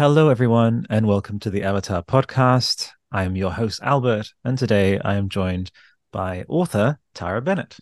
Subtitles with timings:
[0.00, 2.88] Hello, everyone, and welcome to the Avatar podcast.
[3.12, 5.70] I am your host, Albert, and today I am joined
[6.10, 7.76] by author Tara Bennett.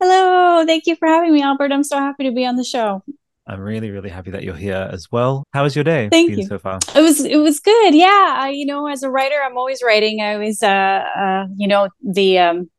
[0.00, 1.72] Hello, thank you for having me, Albert.
[1.72, 3.04] I'm so happy to be on the show.
[3.46, 5.44] I'm really, really happy that you're here as well.
[5.52, 6.08] How was your day?
[6.10, 6.46] Thank you.
[6.46, 7.94] So far, it was it was good.
[7.94, 10.22] Yeah, I, you know, as a writer, I'm always writing.
[10.22, 12.70] I always, uh, uh you know, the um,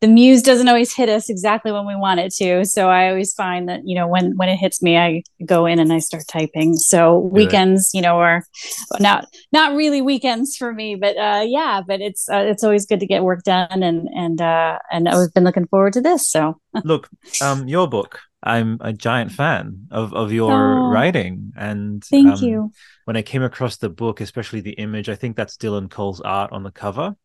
[0.00, 2.64] the muse doesn't always hit us exactly when we want it to.
[2.64, 5.80] So I always find that, you know, when, when it hits me, I go in
[5.80, 6.76] and I start typing.
[6.76, 8.44] So weekends, you know, are
[9.00, 13.00] not, not really weekends for me, but, uh, yeah, but it's, uh, it's always good
[13.00, 13.82] to get work done.
[13.82, 16.28] And, and, uh, and I've been looking forward to this.
[16.28, 17.08] So look,
[17.42, 21.52] um, your book, I'm a giant fan of, of your oh, writing.
[21.56, 22.72] And thank um, you.
[23.04, 26.52] When I came across the book, especially the image, I think that's Dylan Cole's art
[26.52, 27.16] on the cover.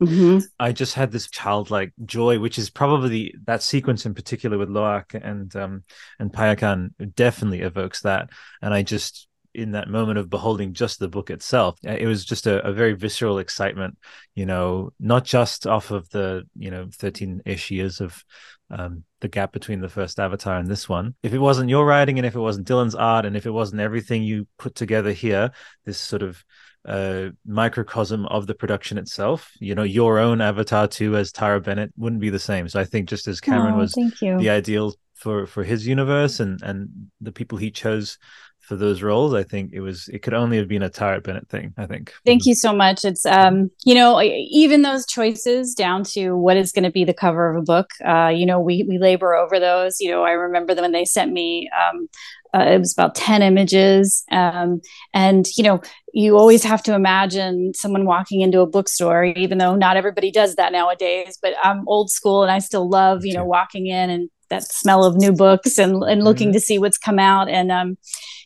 [0.00, 0.38] Mm-hmm.
[0.60, 5.14] I just had this childlike joy, which is probably that sequence in particular with Lo'ak
[5.14, 5.84] and um,
[6.18, 8.30] and Payakan definitely evokes that.
[8.62, 12.46] And I just in that moment of beholding just the book itself, it was just
[12.46, 13.98] a, a very visceral excitement.
[14.36, 18.22] You know, not just off of the you know thirteen ish years of
[18.70, 21.14] um, the gap between the first Avatar and this one.
[21.24, 23.80] If it wasn't your writing, and if it wasn't Dylan's art, and if it wasn't
[23.80, 25.50] everything you put together here,
[25.84, 26.44] this sort of
[26.84, 29.50] a microcosm of the production itself.
[29.60, 32.68] You know, your own avatar too, as Tara Bennett, wouldn't be the same.
[32.68, 36.62] So I think just as Cameron oh, was the ideal for for his universe and
[36.62, 36.88] and
[37.20, 38.18] the people he chose
[38.60, 41.48] for those roles i think it was it could only have been a tara bennett
[41.48, 46.04] thing i think thank you so much it's um you know even those choices down
[46.04, 48.84] to what is going to be the cover of a book uh you know we
[48.88, 52.08] we labor over those you know i remember them when they sent me um
[52.54, 54.24] uh, it was about 10 images.
[54.30, 54.80] Um,
[55.14, 55.80] and you know
[56.14, 60.56] you always have to imagine someone walking into a bookstore even though not everybody does
[60.56, 64.30] that nowadays but i'm old school and i still love you know walking in and
[64.50, 66.54] that smell of new books and, and looking mm-hmm.
[66.54, 67.48] to see what's come out.
[67.48, 67.96] And um,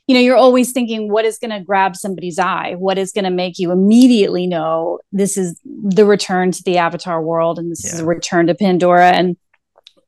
[0.07, 2.75] you know you're always thinking what is going to grab somebody's eye?
[2.77, 7.23] What is going to make you immediately know this is the return to the avatar
[7.23, 7.93] world and this yeah.
[7.93, 9.11] is a return to pandora?
[9.11, 9.37] And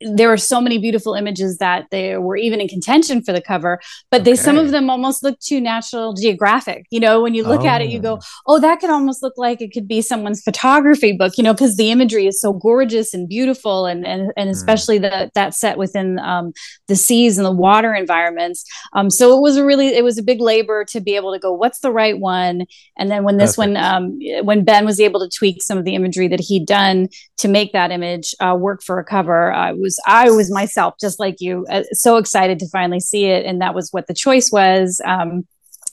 [0.01, 3.81] there were so many beautiful images that they were even in contention for the cover,
[4.11, 4.33] but okay.
[4.33, 6.87] they some of them almost look too National Geographic.
[6.91, 7.67] You know, when you look oh.
[7.67, 8.55] at it, you go, oh.
[8.55, 11.77] "Oh, that could almost look like it could be someone's photography book." You know, because
[11.77, 14.53] the imagery is so gorgeous and beautiful, and and and hmm.
[14.53, 15.03] especially mm.
[15.03, 16.53] the that set within um,
[16.89, 18.65] the seas and the water environments.
[18.93, 21.39] Um, so it was a really it was a big labor to be able to
[21.39, 22.67] go, "What's the right one?"
[22.97, 23.75] And then when this Perfect.
[23.75, 27.09] one, um, when Ben was able to tweak some of the imagery that he'd done
[27.39, 30.95] to make that image uh, work for a cover, I was was I was myself,
[31.01, 34.15] just like you, uh, so excited to finally see it, and that was what the
[34.15, 35.01] choice was.
[35.05, 35.47] Um,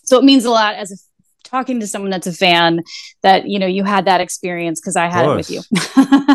[0.03, 0.95] so it means a lot as a
[1.43, 2.81] talking to someone that's a fan
[3.23, 5.61] that you know you had that experience because I had it with you.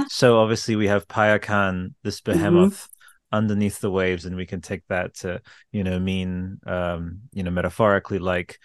[0.08, 2.74] so obviously we have Payakan, this behemoth.
[2.74, 3.36] Mm-hmm.
[3.36, 5.40] underneath the waves and we can take that to
[5.72, 8.58] you know mean um you know metaphorically like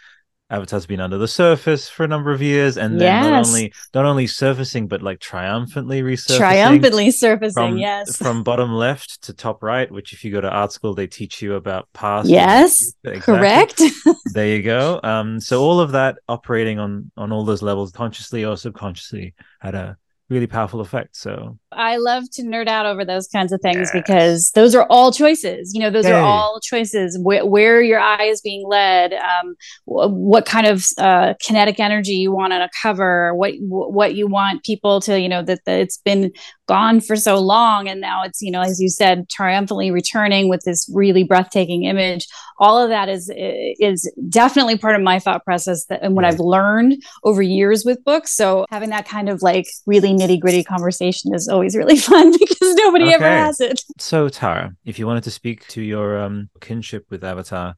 [0.51, 3.23] Avatar's been under the surface for a number of years, and then yes.
[3.23, 6.38] not only not only surfacing, but like triumphantly resurfacing.
[6.38, 8.17] Triumphantly surfacing, from, yes.
[8.17, 11.41] From bottom left to top right, which if you go to art school, they teach
[11.41, 12.28] you about past.
[12.28, 13.22] Yes, exactly.
[13.22, 13.81] correct.
[14.34, 15.00] there you go.
[15.01, 19.73] Um, so all of that operating on on all those levels, consciously or subconsciously, had
[19.73, 19.97] a
[20.31, 21.15] really powerful effect.
[21.17, 23.91] So I love to nerd out over those kinds of things yes.
[23.91, 25.73] because those are all choices.
[25.73, 27.17] You know, those are all choices.
[27.17, 29.55] Wh- where your eye is being led, um,
[29.85, 34.15] w- what kind of uh, kinetic energy you want on a cover, what w- what
[34.15, 36.31] you want people to, you know, that, that it's been
[36.71, 40.61] gone for so long, and now it's, you know, as you said, triumphantly returning with
[40.63, 42.29] this really breathtaking image.
[42.59, 46.33] All of that is is definitely part of my thought process that, and what right.
[46.33, 48.31] I've learned over years with books.
[48.31, 52.75] So having that kind of like really nitty gritty conversation is always really fun because
[52.75, 53.15] nobody okay.
[53.15, 53.83] ever has it.
[53.99, 57.75] So, Tara, if you wanted to speak to your um, kinship with Avatar,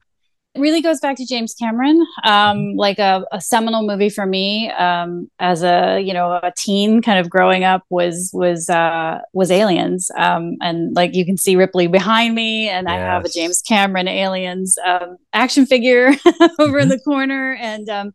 [0.56, 2.78] really goes back to James Cameron, um, mm-hmm.
[2.78, 7.18] like a, a, seminal movie for me um, as a you know a teen, kind
[7.18, 11.86] of growing up was was uh, was Aliens, um, and like you can see Ripley
[11.86, 12.94] behind me, and yes.
[12.94, 16.08] I have a James Cameron Aliens um, action figure
[16.58, 16.88] over in mm-hmm.
[16.90, 18.12] the corner, and um,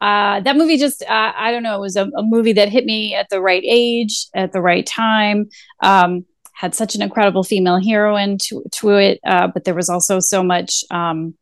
[0.00, 2.86] uh, that movie just uh, i don't know it was a, a, movie that hit
[2.86, 5.46] me at the right age at the right time
[5.82, 10.18] um, had such an incredible female heroine to, to it uh, but there was also
[10.18, 11.34] so much um,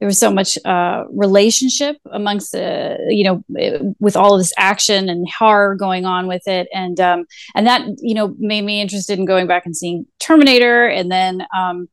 [0.00, 5.08] there was so much uh, relationship amongst the you know with all of this action
[5.08, 6.68] and horror going on with it.
[6.72, 10.86] And um, and that you know made me interested in going back and seeing terminator.
[10.86, 11.88] And then um,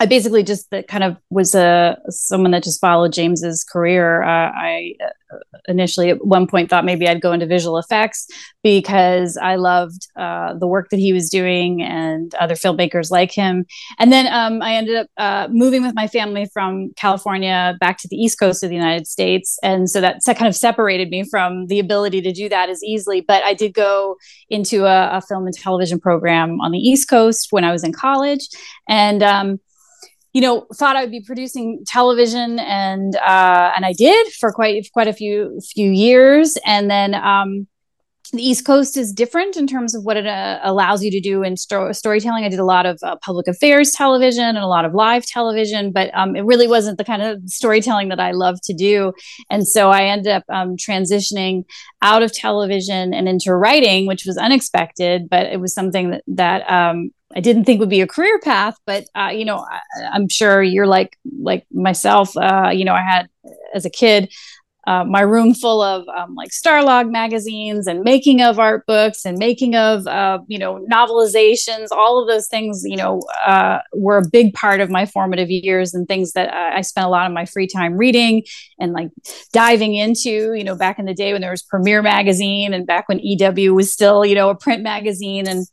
[0.00, 4.22] I basically just kind of was a someone that just followed James's career.
[4.22, 5.36] Uh, I uh,
[5.68, 8.26] initially at one point thought maybe I'd go into visual effects
[8.62, 13.66] because I loved uh, the work that he was doing and other filmmakers like him.
[13.98, 18.08] And then um, I ended up uh, moving with my family from California back to
[18.08, 21.66] the East Coast of the United States, and so that kind of separated me from
[21.66, 23.20] the ability to do that as easily.
[23.20, 24.16] But I did go
[24.48, 27.92] into a, a film and television program on the East Coast when I was in
[27.92, 28.48] college,
[28.88, 29.60] and um,
[30.32, 34.88] you know, thought I would be producing television, and uh, and I did for quite
[34.92, 37.66] quite a few few years, and then um,
[38.32, 41.42] the East Coast is different in terms of what it uh, allows you to do
[41.42, 42.44] in sto- storytelling.
[42.44, 45.90] I did a lot of uh, public affairs television and a lot of live television,
[45.90, 49.12] but um, it really wasn't the kind of storytelling that I love to do.
[49.50, 51.64] And so I ended up um, transitioning
[52.02, 56.70] out of television and into writing, which was unexpected, but it was something that, that
[56.70, 60.28] um, I didn't think would be a career path, but uh, you know, I, am
[60.28, 62.36] sure you're like like myself.
[62.36, 63.28] Uh, you know, I had
[63.74, 64.30] as a kid
[64.86, 69.38] uh, my room full of um, like Starlog magazines and making of art books and
[69.38, 71.88] making of uh, you know novelizations.
[71.92, 75.92] All of those things, you know, uh, were a big part of my formative years
[75.92, 78.42] and things that I spent a lot of my free time reading
[78.78, 79.10] and like
[79.52, 80.54] diving into.
[80.54, 83.74] You know, back in the day when there was Premiere magazine and back when EW
[83.74, 85.66] was still you know a print magazine and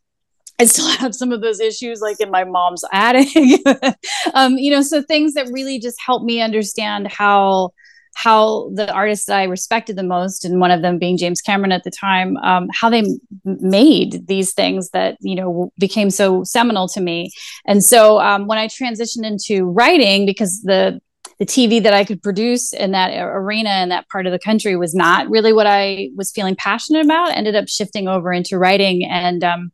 [0.60, 3.28] I still have some of those issues like in my mom's attic.
[4.34, 7.72] um, you know, so things that really just help me understand how
[8.16, 11.72] how the artists that I respected the most, and one of them being James Cameron
[11.72, 16.44] at the time, um, how they m- made these things that you know became so
[16.44, 17.30] seminal to me.
[17.68, 21.00] And so um, when I transitioned into writing, because the
[21.38, 24.76] the TV that I could produce in that arena in that part of the country
[24.76, 27.38] was not really what I was feeling passionate about.
[27.38, 29.72] Ended up shifting over into writing, and um,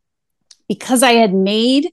[0.68, 1.90] because I had made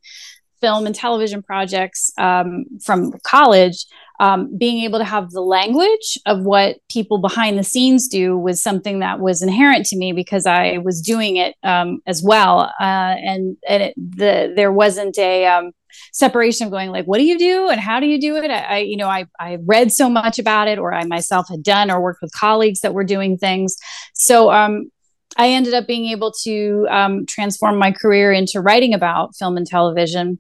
[0.62, 3.86] film and television projects um, from college,
[4.20, 8.62] um, being able to have the language of what people behind the scenes do was
[8.62, 13.16] something that was inherent to me because I was doing it um, as well, uh,
[13.20, 15.72] and and it, the there wasn't a um,
[16.14, 17.70] separation of going like, what do you do?
[17.70, 18.52] And how do you do it?
[18.52, 21.64] I, I, you know I I read so much about it, or I myself had
[21.64, 23.76] done or worked with colleagues that were doing things,
[24.14, 24.92] so um,
[25.38, 29.66] I ended up being able to um, transform my career into writing about film and
[29.66, 30.40] television.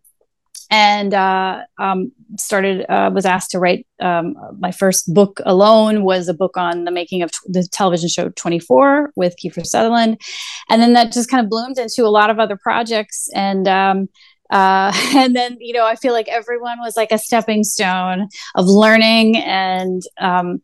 [0.69, 6.29] And uh, um, started uh, was asked to write um, my first book alone was
[6.29, 10.21] a book on the making of t- the television show 24 with kiefer sutherland.
[10.69, 13.27] And then that just kind of bloomed into a lot of other projects.
[13.35, 14.07] And um,
[14.49, 18.65] uh, and then you know i feel like everyone was like a stepping stone of
[18.65, 20.61] learning and um,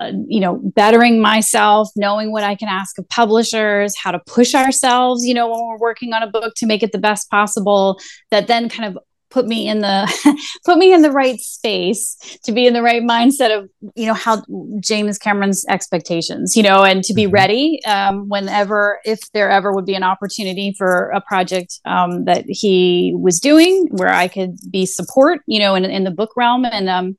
[0.00, 4.54] uh, you know bettering myself knowing what i can ask of publishers how to push
[4.54, 7.98] ourselves you know when we're working on a book to make it the best possible
[8.30, 12.52] that then kind of put me in the put me in the right space to
[12.52, 14.42] be in the right mindset of you know how
[14.80, 17.34] James Cameron's expectations you know and to be mm-hmm.
[17.34, 22.44] ready um, whenever if there ever would be an opportunity for a project um, that
[22.48, 26.64] he was doing where I could be support you know in, in the book realm
[26.64, 27.18] and um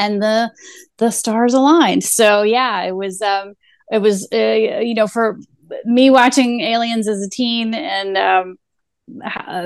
[0.00, 0.50] and the
[0.98, 2.04] the stars aligned.
[2.04, 3.54] So yeah it was um
[3.92, 5.38] it was uh, you know for
[5.84, 8.56] me watching aliens as a teen and um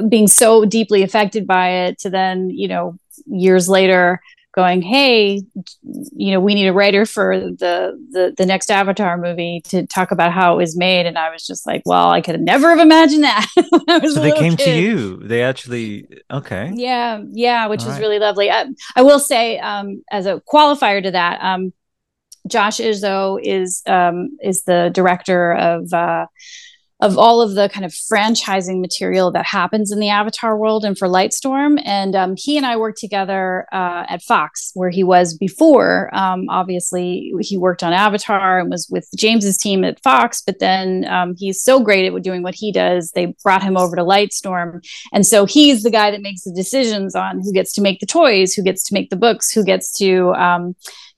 [0.09, 2.97] being so deeply affected by it to then you know
[3.27, 4.21] years later
[4.55, 5.43] going hey
[6.17, 10.13] you know we need a writer for the the, the next avatar movie to talk
[10.13, 12.79] about how it was made and i was just like well i could never have
[12.79, 13.47] imagined that
[14.15, 14.65] so they came kid.
[14.65, 18.03] to you they actually okay yeah yeah which All was right.
[18.03, 21.73] really lovely I, I, will say um, as a qualifier to that um,
[22.47, 26.27] josh izzo is um, is the director of uh,
[27.05, 30.97] of all of the kind of franchising material that happens in the Avatar world and
[30.97, 31.79] for Lightstorm.
[31.85, 36.09] And um, he and I worked together uh, at Fox, where he was before.
[36.15, 40.41] Um, obviously, he worked on Avatar and was with James's team at Fox.
[40.41, 43.11] But then um, he's so great at doing what he does.
[43.15, 44.83] They brought him over to Lightstorm,
[45.13, 48.07] and so he's the guy that makes the decisions on who gets to make the
[48.07, 50.75] toys, who gets to make the books, who gets to um,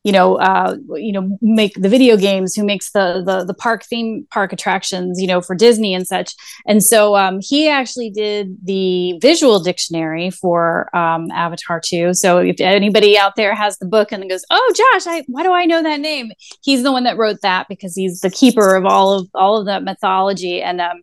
[0.06, 3.82] you know, uh, you know, make the video games, who makes the, the the park
[3.82, 6.32] theme park attractions, you know, for Disney and such.
[6.64, 12.14] And so um, he actually did the visual dictionary for um, Avatar 2.
[12.14, 15.52] So if anybody out there has the book and goes, "Oh, Josh, I, why do
[15.52, 16.30] I know that name?"
[16.62, 19.66] He's the one that wrote that because he's the keeper of all of all of
[19.66, 20.62] that mythology.
[20.62, 21.02] And um,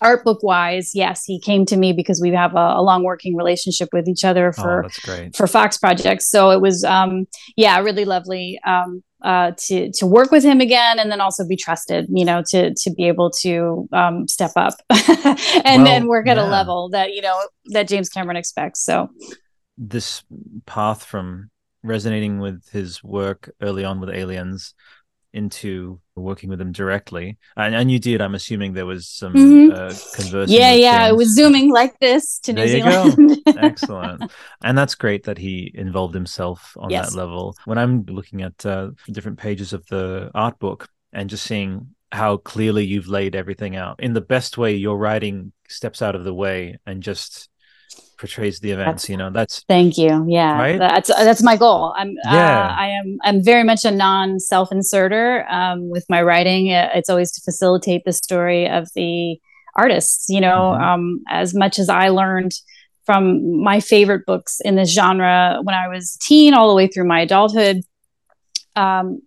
[0.00, 3.36] art book wise, yes, he came to me because we have a, a long working
[3.36, 6.30] relationship with each other oh, for oh, for Fox projects.
[6.30, 7.26] So it was, um,
[7.56, 11.56] yeah, really lovely um, uh, to to work with him again, and then also be
[11.56, 16.28] trusted, you know, to to be able to um, step up and well, then work
[16.28, 16.46] at yeah.
[16.46, 18.84] a level that you know that James Cameron expects.
[18.84, 19.08] So
[19.78, 20.22] this
[20.66, 21.50] path from
[21.82, 24.74] resonating with his work early on with aliens
[25.34, 27.36] into working with them directly.
[27.56, 29.72] And, and you did i'm assuming there was some mm-hmm.
[29.72, 33.42] uh, conversing yeah yeah it was zooming like this to there new zealand.
[33.46, 34.32] Excellent.
[34.62, 37.10] And that's great that he involved himself on yes.
[37.10, 37.56] that level.
[37.64, 42.36] When i'm looking at uh, different pages of the art book and just seeing how
[42.36, 46.34] clearly you've laid everything out in the best way your writing steps out of the
[46.34, 47.48] way and just
[48.16, 50.24] portrays the events that's, you know that's thank you.
[50.28, 50.58] Yeah.
[50.58, 50.78] Right?
[50.78, 51.94] that's that's my goal.
[51.96, 52.68] I'm yeah.
[52.68, 56.68] Uh, i am i'm very much a non self inserter um, with my writing.
[56.68, 59.38] It's always to facilitate the story of the
[59.76, 60.82] artists you know mm-hmm.
[60.82, 62.52] um, as much as i learned
[63.04, 67.06] from my favorite books in this genre when i was teen all the way through
[67.06, 67.80] my adulthood
[68.76, 69.20] um,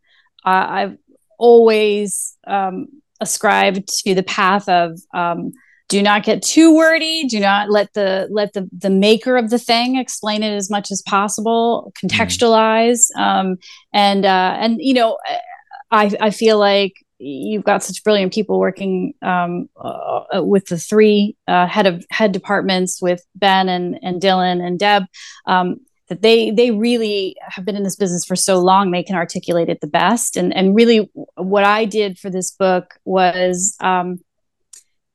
[0.45, 0.97] I, i've
[1.37, 2.87] always um,
[3.19, 5.51] ascribed to the path of um,
[5.89, 7.25] do not get too wordy.
[7.25, 10.91] Do not let the let the the maker of the thing explain it as much
[10.91, 13.57] as possible contextualize um,
[13.93, 15.17] and uh, and you know
[15.91, 21.35] i i feel like you've got such brilliant people working um, uh, with the three
[21.47, 25.03] uh, head of head departments with ben and and dylan and deb
[25.45, 25.79] um,
[26.09, 29.69] that they they really have been in this business for so long they can articulate
[29.69, 30.37] it the best.
[30.37, 34.19] And and really what i did for this book was um,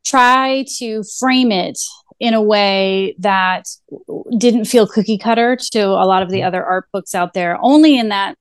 [0.04, 1.78] try to frame it
[2.20, 3.66] in a way that
[4.38, 7.58] didn't feel cookie cutter to a lot of the other art books out there.
[7.60, 8.36] Only in that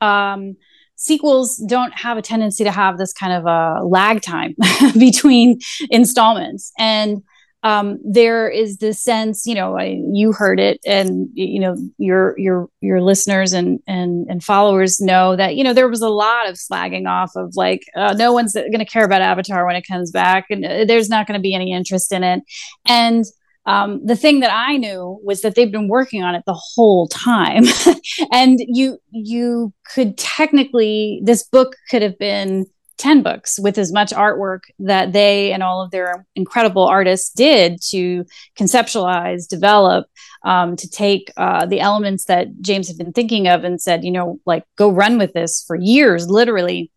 [0.00, 0.56] um,
[0.96, 4.54] sequels don't have a tendency to have this kind of a lag time
[4.98, 5.58] between
[5.90, 6.72] installments.
[6.78, 7.22] And
[7.62, 12.36] um, there is this sense, you know, I, you heard it, and you know, your
[12.38, 16.48] your your listeners and and and followers know that you know there was a lot
[16.48, 19.86] of slagging off of like uh, no one's going to care about Avatar when it
[19.86, 22.42] comes back, and uh, there's not going to be any interest in it,
[22.86, 23.24] and
[23.64, 27.06] um, the thing that I knew was that they've been working on it the whole
[27.06, 27.64] time,
[28.32, 32.66] and you you could technically this book could have been
[32.98, 37.80] 10 books with as much artwork that they and all of their incredible artists did
[37.80, 38.24] to
[38.58, 40.06] conceptualize, develop,
[40.44, 44.10] um, to take uh, the elements that James had been thinking of and said, you
[44.10, 46.90] know, like go run with this for years, literally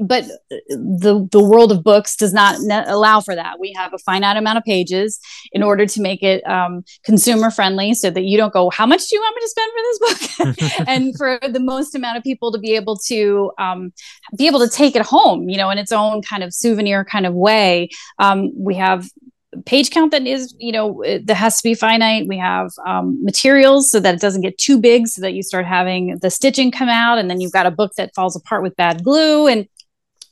[0.00, 3.58] but the the world of books does not ne- allow for that.
[3.60, 5.20] We have a finite amount of pages
[5.52, 9.08] in order to make it um, consumer friendly, so that you don't go, "How much
[9.08, 12.22] do you want me to spend for this book?" and for the most amount of
[12.22, 13.92] people to be able to um,
[14.36, 17.26] be able to take it home, you know, in its own kind of souvenir kind
[17.26, 17.88] of way.
[18.18, 19.06] Um, we have
[19.66, 23.90] page count that is you know that has to be finite we have um, materials
[23.90, 26.88] so that it doesn't get too big so that you start having the stitching come
[26.88, 29.66] out and then you've got a book that falls apart with bad glue and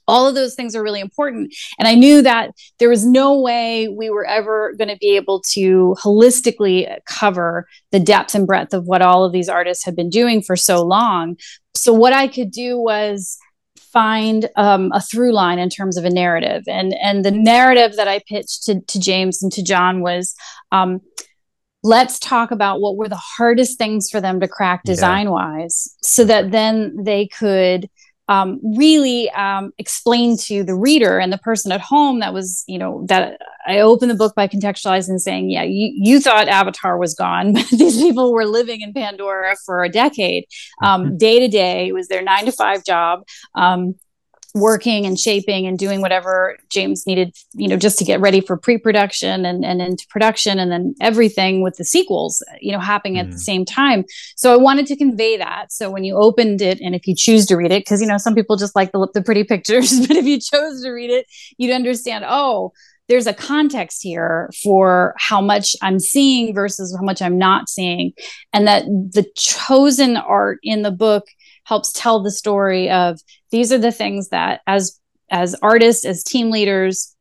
[0.08, 1.54] all of those things are really important.
[1.78, 5.40] And i knew that there was no way we were ever going to be able
[5.52, 10.10] to holistically cover the depth and breadth of what all of these artists have been
[10.10, 11.36] doing for so long.
[11.76, 13.38] So what i could do was
[13.92, 16.64] find um, a through line in terms of a narrative.
[16.66, 20.34] And and the narrative that i pitched to, to james and to john was
[20.72, 21.00] um,
[21.82, 26.24] let's talk about what were the hardest things for them to crack design wise so
[26.24, 27.88] that then they could
[28.28, 32.78] um, really um, explain to the reader and the person at home that was, you
[32.78, 36.98] know, that I opened the book by contextualizing and saying, yeah, you, you thought Avatar
[36.98, 40.44] was gone, but these people were living in Pandora for a decade,
[40.82, 41.16] um, mm-hmm.
[41.16, 41.88] day to day.
[41.88, 43.22] It was their nine to five job.
[43.54, 43.94] Um,
[44.54, 48.56] working and shaping and doing whatever James needed, you know, just to get ready for
[48.56, 53.20] pre-production and, and into production and then everything with the sequels, you know, happening mm.
[53.20, 53.40] at the mm.
[53.40, 54.04] same time.
[54.36, 55.72] So I wanted to convey that.
[55.72, 58.18] So when you opened it and if you choose to read it, because, you know,
[58.18, 61.26] some people just like the, the pretty pictures, but if you chose to read it,
[61.58, 62.72] you'd understand, oh,
[63.08, 68.12] there's a context here for how much I'm seeing versus how much I'm not seeing.
[68.52, 71.24] And that the chosen art in the book
[71.68, 73.20] helps tell the story of
[73.50, 74.98] these are the things that as
[75.30, 77.14] as artists as team leaders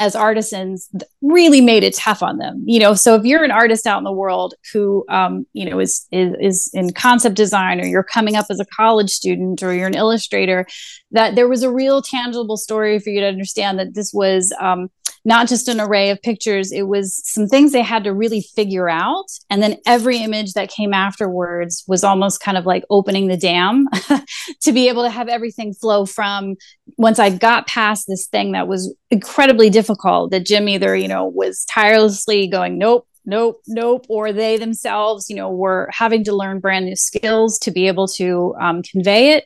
[0.00, 0.88] as artisans
[1.22, 2.94] really made it tough on them you know?
[2.94, 6.34] So if you're an artist out in the world who um, you know is, is
[6.40, 9.94] is in concept design or you're coming up as a college student or you're an
[9.94, 10.66] illustrator
[11.12, 14.90] that there was a real tangible story for you to understand that this was um,
[15.24, 18.88] not just an array of pictures it was some things they had to really figure
[18.88, 19.26] out.
[19.50, 23.86] And then every image that came afterwards was almost kind of like opening the dam
[24.62, 26.56] to be able to have everything flow from
[26.96, 31.26] once i got past this thing that was incredibly difficult that jim either you know
[31.26, 36.60] was tirelessly going nope nope nope or they themselves you know were having to learn
[36.60, 39.44] brand new skills to be able to um, convey it.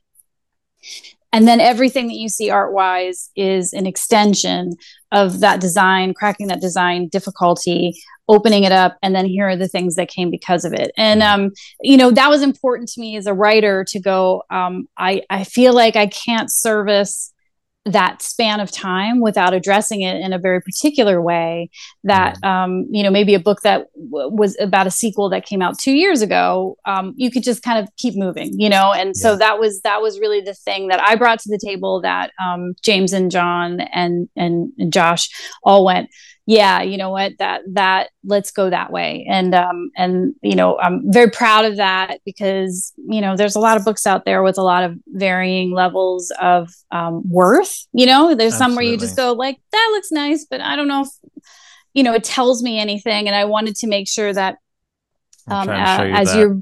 [1.35, 4.75] And then everything that you see art wise is an extension
[5.13, 7.95] of that design cracking that design difficulty
[8.29, 10.91] opening it up and then here are the things that came because of it.
[10.97, 11.51] And um,
[11.81, 15.45] you know that was important to me as a writer to go um, i i
[15.45, 17.32] feel like i can't service
[17.85, 21.69] that span of time without addressing it in a very particular way
[22.05, 25.61] that um, you know maybe a book that w- was about a sequel that came
[25.61, 29.09] out two years ago um, you could just kind of keep moving you know and
[29.09, 29.23] yeah.
[29.23, 32.31] so that was that was really the thing that i brought to the table that
[32.45, 35.29] um, james and john and, and and josh
[35.65, 36.09] all went
[36.47, 40.77] yeah you know what that that let's go that way and um and you know
[40.79, 44.43] i'm very proud of that because you know there's a lot of books out there
[44.43, 48.59] with a lot of varying levels of um, worth you know there's Absolutely.
[48.59, 51.09] some where you just go like that looks nice but i don't know if
[51.95, 54.57] you know it tells me anything and i wanted to make sure that
[55.49, 56.39] um, uh, as that.
[56.39, 56.61] you're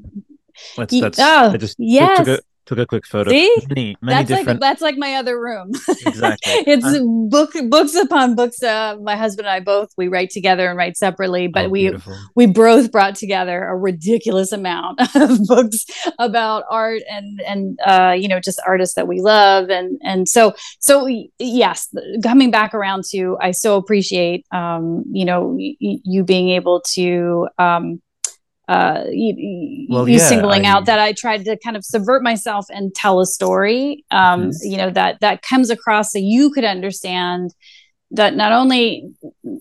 [0.77, 2.19] Let's, that's, oh, I just yes.
[2.19, 3.31] took, took, a, took a quick photo.
[3.31, 3.53] See?
[3.69, 4.47] Many, many that's different...
[4.47, 5.73] like that's like my other room.
[5.89, 6.53] exactly.
[6.67, 8.63] it's uh, book books upon books.
[8.63, 11.81] Uh, my husband and I both we write together and write separately, but oh, we
[11.83, 12.17] beautiful.
[12.37, 15.85] we both brought together a ridiculous amount of books
[16.21, 20.55] about art and and uh, you know just artists that we love and and so
[20.79, 21.09] so
[21.39, 26.83] yes, coming back around to I so appreciate um, you know y- you being able
[26.93, 28.01] to um,
[28.71, 32.23] uh, you, well, you yeah, singling I, out that I tried to kind of subvert
[32.23, 34.71] myself and tell a story, um, mm-hmm.
[34.71, 37.53] you know, that, that comes across so you could understand
[38.13, 39.11] that not only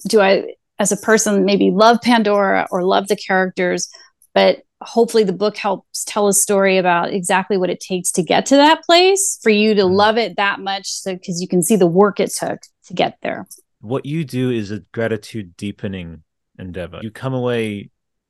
[0.08, 3.90] do I, as a person, maybe love Pandora or love the characters,
[4.36, 8.46] but hopefully the book helps tell a story about exactly what it takes to get
[8.46, 9.96] to that place for you to mm-hmm.
[9.96, 10.86] love it that much.
[10.86, 13.48] So, cause you can see the work it took to get there.
[13.82, 16.22] What you do is a gratitude deepening
[16.60, 17.00] endeavor.
[17.02, 17.90] You come away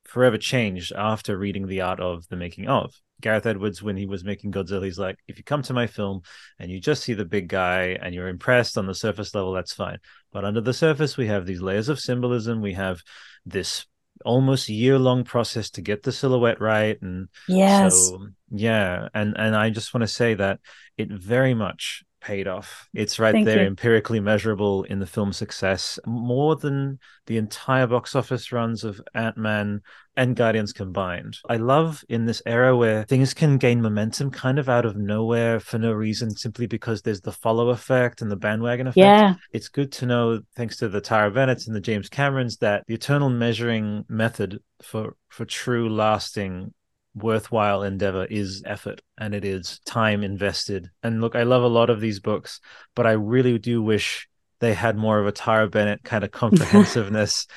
[0.10, 2.94] forever changed after reading the art of the making of.
[3.22, 6.22] Gareth Edwards, when he was making Godzilla, he's like, if you come to my film
[6.58, 9.74] and you just see the big guy and you're impressed on the surface level, that's
[9.74, 9.98] fine.
[10.32, 12.62] But under the surface, we have these layers of symbolism.
[12.62, 13.02] We have
[13.46, 13.86] this
[14.26, 17.02] almost year long process to get the silhouette right.
[17.02, 17.94] And yes.
[17.94, 19.10] so, yeah.
[19.14, 20.60] And, and I just want to say that
[20.98, 22.88] it very much paid off.
[22.94, 23.68] It's right Thank there, you.
[23.68, 29.38] empirically measurable in the film success, more than the entire box office runs of Ant
[29.38, 29.82] Man
[30.16, 31.38] and Guardians combined.
[31.50, 35.60] I love in this era where things can gain momentum kind of out of nowhere
[35.60, 38.98] for no reason, simply because there's the follow effect and the bandwagon effect.
[38.98, 39.36] Yeah.
[39.54, 42.96] It's good to know, thanks to the Tara Bennett's and the James Camerons, that the
[42.96, 46.74] eternal measuring method for for true lasting
[47.16, 50.90] worthwhile endeavor is effort and it is time invested.
[51.04, 52.60] And look, I love a lot of these books,
[52.96, 54.28] but I really do wish
[54.60, 57.48] they had more of a Tara Bennett kind of comprehensiveness.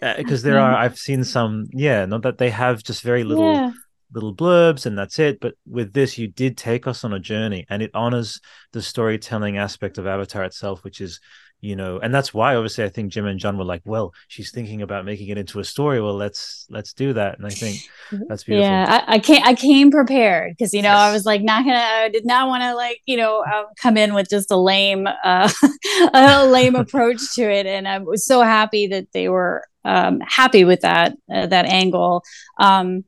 [0.00, 3.52] Because uh, there are, I've seen some, yeah, not that they have just very little
[3.52, 3.72] yeah.
[4.12, 5.40] little blurbs and that's it.
[5.40, 8.40] But with this, you did take us on a journey, and it honors
[8.72, 11.20] the storytelling aspect of Avatar itself, which is
[11.60, 14.50] you know and that's why obviously i think jim and john were like well she's
[14.50, 16.00] thinking about making it into a story.
[16.00, 17.38] Well let's let's do that.
[17.38, 17.78] And i think
[18.28, 18.68] that's beautiful.
[18.68, 20.98] Yeah i, I came i came prepared because you know yes.
[20.98, 23.96] i was like not gonna i did not want to like you know um, come
[23.96, 25.50] in with just a lame uh
[26.14, 27.66] a lame approach to it.
[27.66, 32.22] And i was so happy that they were um happy with that uh, that angle.
[32.58, 33.04] Um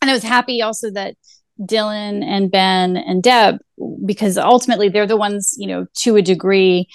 [0.00, 1.16] and i was happy also that
[1.60, 3.58] dylan and ben and deb
[4.04, 6.88] because ultimately they're the ones you know to a degree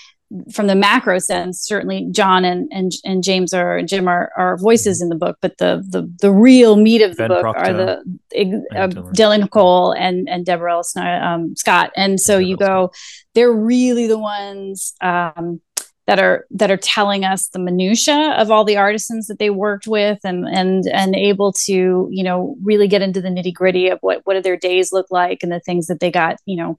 [0.53, 5.01] from the macro sense, certainly John and and, and James are Jim are, are voices
[5.01, 7.73] in the book, but the the the real meat of the ben book Procter, are
[7.73, 9.49] the uh, Dylan.
[9.49, 12.91] Cole and and Deborah Ellis um, Scott, and so you go,
[13.33, 14.93] they're really the ones.
[15.01, 15.61] Um,
[16.07, 19.87] that are that are telling us the minutia of all the artisans that they worked
[19.87, 23.99] with and and and able to you know really get into the nitty gritty of
[23.99, 26.77] what what do their days look like and the things that they got you know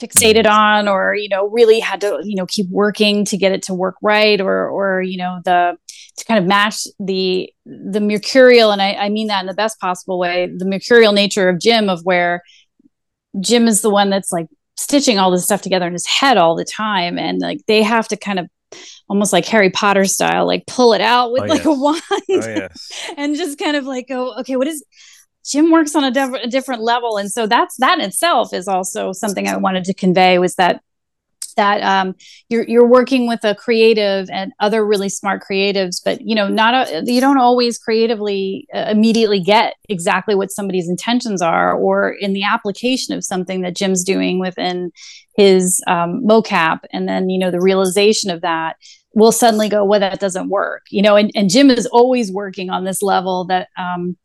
[0.00, 3.62] fixated on or you know really had to you know keep working to get it
[3.62, 5.76] to work right or or you know the
[6.16, 9.80] to kind of match the the mercurial and I, I mean that in the best
[9.80, 12.42] possible way the mercurial nature of jim of where
[13.40, 16.56] jim is the one that's like stitching all this stuff together in his head all
[16.56, 18.48] the time and like they have to kind of
[19.08, 21.66] almost like Harry Potter style, like pull it out with oh, like yes.
[21.66, 23.10] a wand oh, yes.
[23.16, 24.84] and just kind of like go, okay, what is
[25.44, 29.48] Jim works on a, a different level, and so that's that itself is also something
[29.48, 30.80] I wanted to convey was that
[31.56, 32.14] that um,
[32.48, 36.74] you're you're working with a creative and other really smart creatives, but you know, not
[36.74, 42.32] a, you don't always creatively uh, immediately get exactly what somebody's intentions are, or in
[42.32, 44.92] the application of something that Jim's doing within
[45.36, 48.76] his um, mocap, and then you know the realization of that
[49.16, 51.14] will suddenly go, well, that doesn't work, you know.
[51.14, 54.16] And, and Jim is always working on this level that um,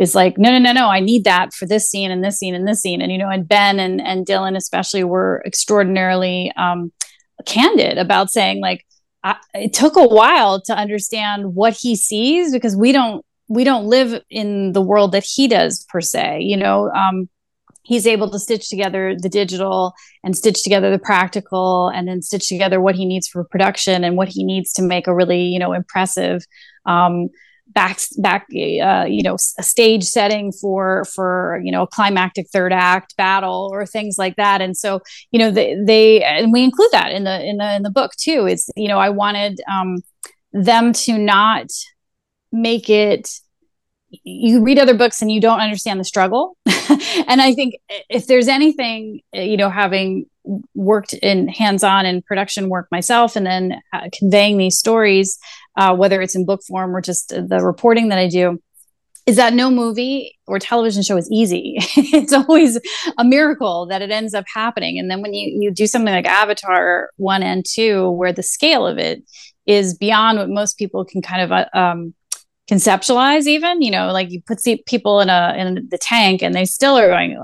[0.00, 2.54] is like, no, no, no, no, I need that for this scene and this scene
[2.54, 3.00] and this scene.
[3.00, 6.92] And, you know, and Ben and, and Dylan especially were extraordinarily um,
[7.46, 8.84] candid about saying like,
[9.22, 13.86] I, it took a while to understand what he sees because we don't, we don't
[13.86, 17.28] live in the world that he does per se, you know, um,
[17.84, 22.48] he's able to stitch together the digital and stitch together the practical and then stitch
[22.48, 25.58] together what he needs for production and what he needs to make a really you
[25.58, 26.44] know impressive
[26.86, 27.28] um,
[27.74, 32.72] back back uh, you know a stage setting for for you know a climactic third
[32.72, 34.60] act battle or things like that.
[34.60, 37.82] And so you know they, they and we include that in the in the in
[37.82, 38.46] the book too.
[38.46, 40.02] It's you know i wanted um
[40.52, 41.66] them to not
[42.52, 43.28] make it
[44.22, 46.56] you read other books and you don't understand the struggle.
[47.26, 47.76] And i think
[48.08, 50.26] if there's anything you know having
[50.74, 55.38] worked in hands-on and production work myself and then uh, conveying these stories
[55.76, 58.58] uh, whether it's in book form or just the reporting that i do
[59.26, 61.78] is that no movie or television show is easy.
[61.96, 62.78] It's always
[63.18, 64.98] a miracle that it ends up happening.
[64.98, 68.86] And then when you, you do something like avatar 1 and 2 where the scale
[68.86, 69.24] of it
[69.66, 72.14] is beyond what most people can kind of uh, um,
[72.70, 76.64] conceptualize even you know like you put people in a in the tank and they
[76.64, 77.36] still are going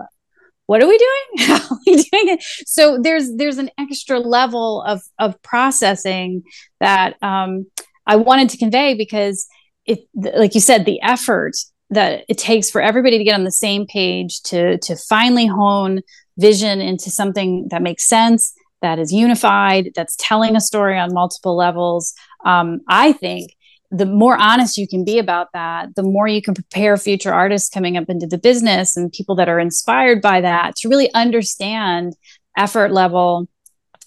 [0.70, 1.48] what are we doing?
[1.48, 2.44] How are we doing it?
[2.64, 6.44] So there's there's an extra level of of processing
[6.78, 7.66] that um,
[8.06, 9.48] i wanted to convey because
[9.85, 11.56] it like you said the effort
[11.90, 16.02] that it takes for everybody to get on the same page to to finally hone
[16.38, 21.56] vision into something that makes sense that is unified that's telling a story on multiple
[21.56, 22.14] levels.
[22.44, 23.56] Um, i think
[23.90, 27.68] the more honest you can be about that, the more you can prepare future artists
[27.68, 32.14] coming up into the business and people that are inspired by that to really understand
[32.57, 33.48] effort level,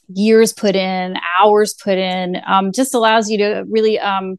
[0.07, 4.37] years put in, hours put in, um, just allows you to really um,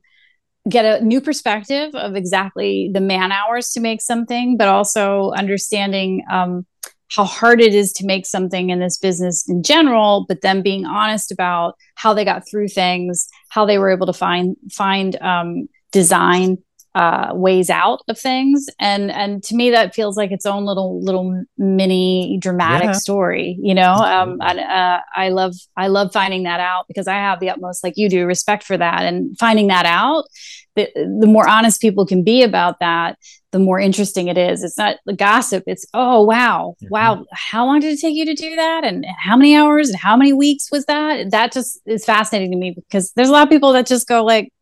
[0.69, 6.25] get a new perspective of exactly the man hours to make something, but also understanding
[6.31, 6.65] um,
[7.09, 10.87] how hard it is to make something in this business in general, but then being
[10.87, 15.69] honest about how they got through things, how they were able to find find um,
[15.93, 16.59] design
[16.97, 21.01] uh, ways out of things, and and to me that feels like its own little
[21.01, 22.93] little mini dramatic yeah.
[22.93, 23.57] story.
[23.63, 27.39] You know, um, and, uh, I love I love finding that out because I have
[27.39, 30.25] the utmost, like you do, respect for that, and finding that out.
[30.77, 33.19] The, the more honest people can be about that,
[33.53, 34.65] the more interesting it is.
[34.65, 35.63] It's not the gossip.
[35.67, 36.89] It's, oh, wow, mm-hmm.
[36.91, 37.25] wow.
[37.33, 38.85] How long did it take you to do that?
[38.85, 41.31] And, and, how many hours and how many weeks was that?
[41.31, 44.25] That just is fascinating to me because there's a lot of people that just go
[44.25, 44.53] like,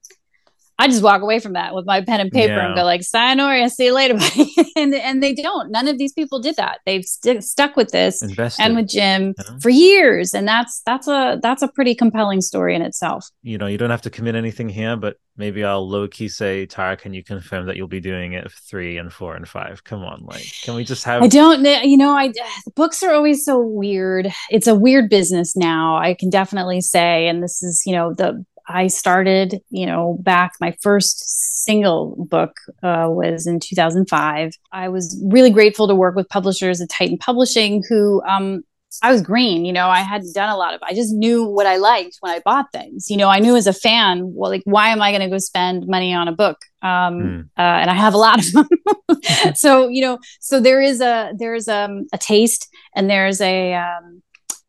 [0.82, 2.66] I just walk away from that with my pen and paper yeah.
[2.66, 4.18] and go like, sayonara, see you later,
[4.76, 5.70] and, and they don't.
[5.70, 6.80] None of these people did that.
[6.86, 8.64] They've st- stuck with this Invested.
[8.64, 10.34] and with Jim for years.
[10.34, 13.28] And that's, that's a, that's a pretty compelling story in itself.
[13.44, 16.66] You know, you don't have to commit anything here, but maybe I'll low key say,
[16.66, 19.84] Tara, can you confirm that you'll be doing it three and four and five?
[19.84, 21.22] Come on, like, can we just have?
[21.22, 22.32] I don't, you know, I
[22.74, 24.32] books are always so weird.
[24.50, 25.96] It's a weird business now.
[25.96, 30.52] I can definitely say, and this is, you know, the I started, you know, back
[30.60, 34.52] my first single book uh, was in 2005.
[34.72, 38.62] I was really grateful to work with publishers at Titan Publishing who um,
[39.00, 41.66] I was green, you know, I hadn't done a lot of, I just knew what
[41.66, 43.08] I liked when I bought things.
[43.08, 45.38] You know, I knew as a fan, well, like, why am I going to go
[45.38, 46.58] spend money on a book?
[46.82, 47.40] Um, mm.
[47.56, 48.68] uh, and I have a lot of them.
[49.54, 54.22] so, you know, so there is a, there's um, a taste and there's a, um,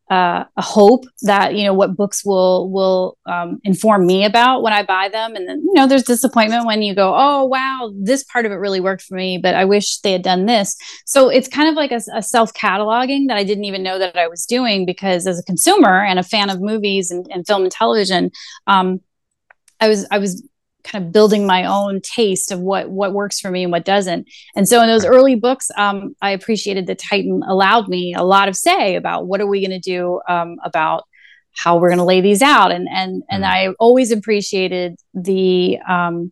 [0.09, 4.73] uh, a hope that you know what books will will um, inform me about when
[4.73, 8.23] I buy them, and then you know there's disappointment when you go, oh wow, this
[8.23, 10.75] part of it really worked for me, but I wish they had done this.
[11.05, 14.17] So it's kind of like a, a self cataloging that I didn't even know that
[14.17, 17.63] I was doing because as a consumer and a fan of movies and, and film
[17.63, 18.31] and television,
[18.67, 18.99] um,
[19.79, 20.43] I was I was
[20.83, 24.27] kind of building my own taste of what what works for me and what doesn't.
[24.55, 28.49] And so in those early books, um, I appreciated that Titan allowed me a lot
[28.49, 31.05] of say about what are we going to do um, about
[31.55, 32.71] how we're going to lay these out.
[32.71, 33.47] And and and mm.
[33.47, 36.31] I always appreciated the um,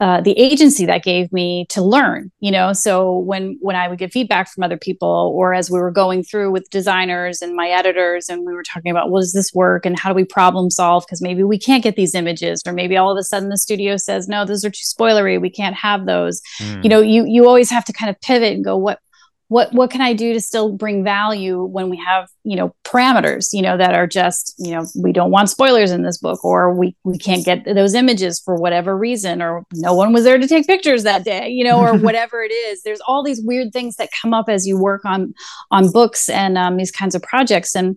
[0.00, 2.72] uh, the agency that gave me to learn you know?
[2.72, 6.22] So when when i would get feedback from other people or as we were going
[6.22, 9.84] through with designers and my editors and we were talking about well does this work
[9.86, 11.04] and how do we problem solve?
[11.06, 13.96] Because maybe we can't get these images or maybe all of a sudden the studio
[13.96, 15.40] says no those are too spoilery.
[15.40, 16.40] We can't have those.
[16.58, 16.82] Mm.
[16.84, 19.00] you know you you always have to kind of pivot and go what
[19.50, 23.48] what what can i do to still bring value when we have you know parameters
[23.52, 26.74] you know that are just you know we don't want spoilers in this book or
[26.74, 30.48] we we can't get those images for whatever reason or no one was there to
[30.48, 32.82] take pictures that day you know or whatever it is.
[32.82, 35.34] There's all these weird things that come up as you work on
[35.70, 37.74] on books and um, these kinds of projects.
[37.74, 37.96] And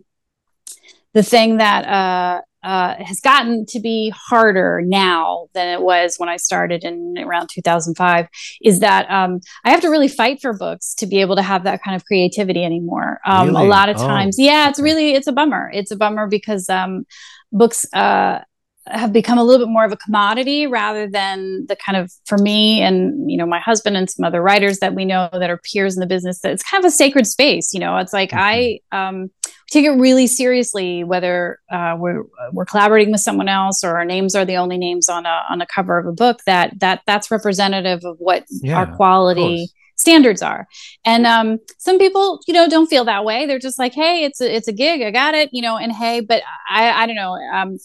[1.13, 6.29] the thing that uh, uh, has gotten to be harder now than it was when
[6.29, 8.27] I started in around 2005
[8.61, 11.63] is that um, I have to really fight for books to be able to have
[11.65, 13.19] that kind of creativity anymore.
[13.25, 13.65] Um, really?
[13.65, 14.43] A lot of oh, times, oh.
[14.43, 15.69] yeah, it's really it's a bummer.
[15.73, 17.05] It's a bummer because um,
[17.51, 17.85] books.
[17.93, 18.39] Uh,
[18.87, 22.37] have become a little bit more of a commodity rather than the kind of for
[22.37, 25.57] me and you know my husband and some other writers that we know that are
[25.57, 28.31] peers in the business that it's kind of a sacred space you know it's like
[28.31, 28.79] mm-hmm.
[28.91, 29.31] i um,
[29.69, 34.35] take it really seriously whether uh, we're we're collaborating with someone else or our names
[34.35, 37.31] are the only names on a on a cover of a book that that that's
[37.31, 40.67] representative of what yeah, our quality standards are.
[41.05, 43.45] And um, some people, you know, don't feel that way.
[43.45, 45.77] They're just like, hey, it's a it's a gig, I got it, you know.
[45.77, 47.33] And hey, but I I don't know.
[47.33, 47.77] Um,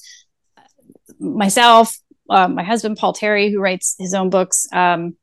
[1.19, 1.97] myself,
[2.31, 4.67] uh, my husband Paul Terry, who writes his own books.
[4.73, 5.17] Um,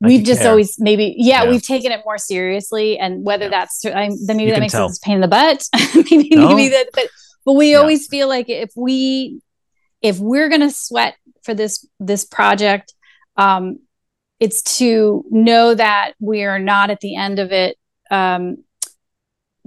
[0.00, 0.50] we've just care.
[0.50, 3.50] always maybe yeah, yeah, we've taken it more seriously, and whether yeah.
[3.50, 4.88] that's I, then maybe you that makes tell.
[4.88, 5.62] sense pain in the butt.
[5.94, 6.48] maybe no?
[6.48, 7.06] maybe that, but
[7.44, 7.78] but we yeah.
[7.78, 9.40] always feel like if we
[10.02, 12.94] if we're gonna sweat for this this project,
[13.36, 13.78] um,
[14.38, 17.76] it's to know that we are not at the end of it
[18.10, 18.64] um,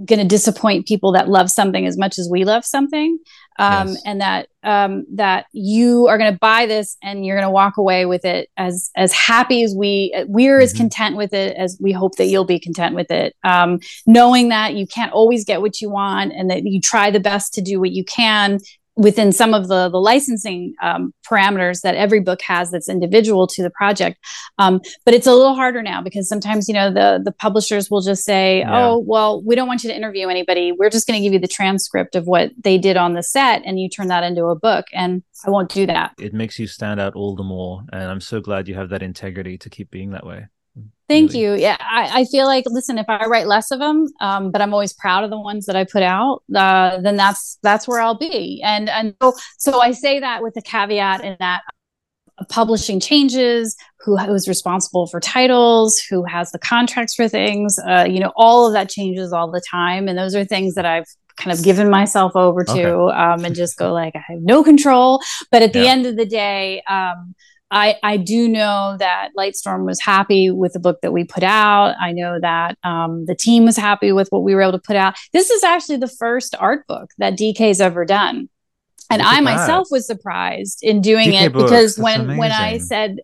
[0.04, 3.18] going to disappoint people that love something as much as we love something
[3.58, 4.02] um, yes.
[4.04, 7.76] and that um, that you are going to buy this and you're going to walk
[7.76, 10.64] away with it as as happy as we we're mm-hmm.
[10.64, 14.48] as content with it as we hope that you'll be content with it um, knowing
[14.48, 17.60] that you can't always get what you want and that you try the best to
[17.60, 18.58] do what you can
[18.96, 23.62] within some of the the licensing um, parameters that every book has that's individual to
[23.62, 24.18] the project.
[24.58, 28.02] Um, but it's a little harder now because sometimes you know the the publishers will
[28.02, 28.86] just say yeah.
[28.86, 30.72] oh well we don't want you to interview anybody.
[30.72, 33.62] We're just going to give you the transcript of what they did on the set
[33.64, 36.12] and you turn that into a book and i won't do that.
[36.18, 39.02] It makes you stand out all the more and i'm so glad you have that
[39.02, 40.46] integrity to keep being that way
[41.08, 41.42] Thank really.
[41.42, 41.54] you.
[41.54, 44.72] Yeah, I, I, feel like listen, if I write less of them, um, but I'm
[44.72, 48.16] always proud of the ones that I put out, uh, then that's that's where I'll
[48.16, 48.62] be.
[48.64, 51.60] And and so so I say that with a caveat in that
[52.48, 58.18] publishing changes, who who's responsible for titles, who has the contracts for things, uh, you
[58.18, 61.52] know, all of that changes all the time, and those are things that I've kind
[61.52, 63.16] of given myself over to okay.
[63.16, 65.20] um, and just go like I have no control.
[65.50, 66.82] But at the end of the day.
[66.88, 67.34] Um,
[67.74, 71.96] I, I do know that Lightstorm was happy with the book that we put out.
[72.00, 74.94] I know that um, the team was happy with what we were able to put
[74.94, 75.14] out.
[75.32, 78.48] This is actually the first art book that DK's ever done.
[79.10, 81.64] And I myself was surprised in doing DK it books.
[81.64, 82.38] because That's when amazing.
[82.38, 83.18] when I said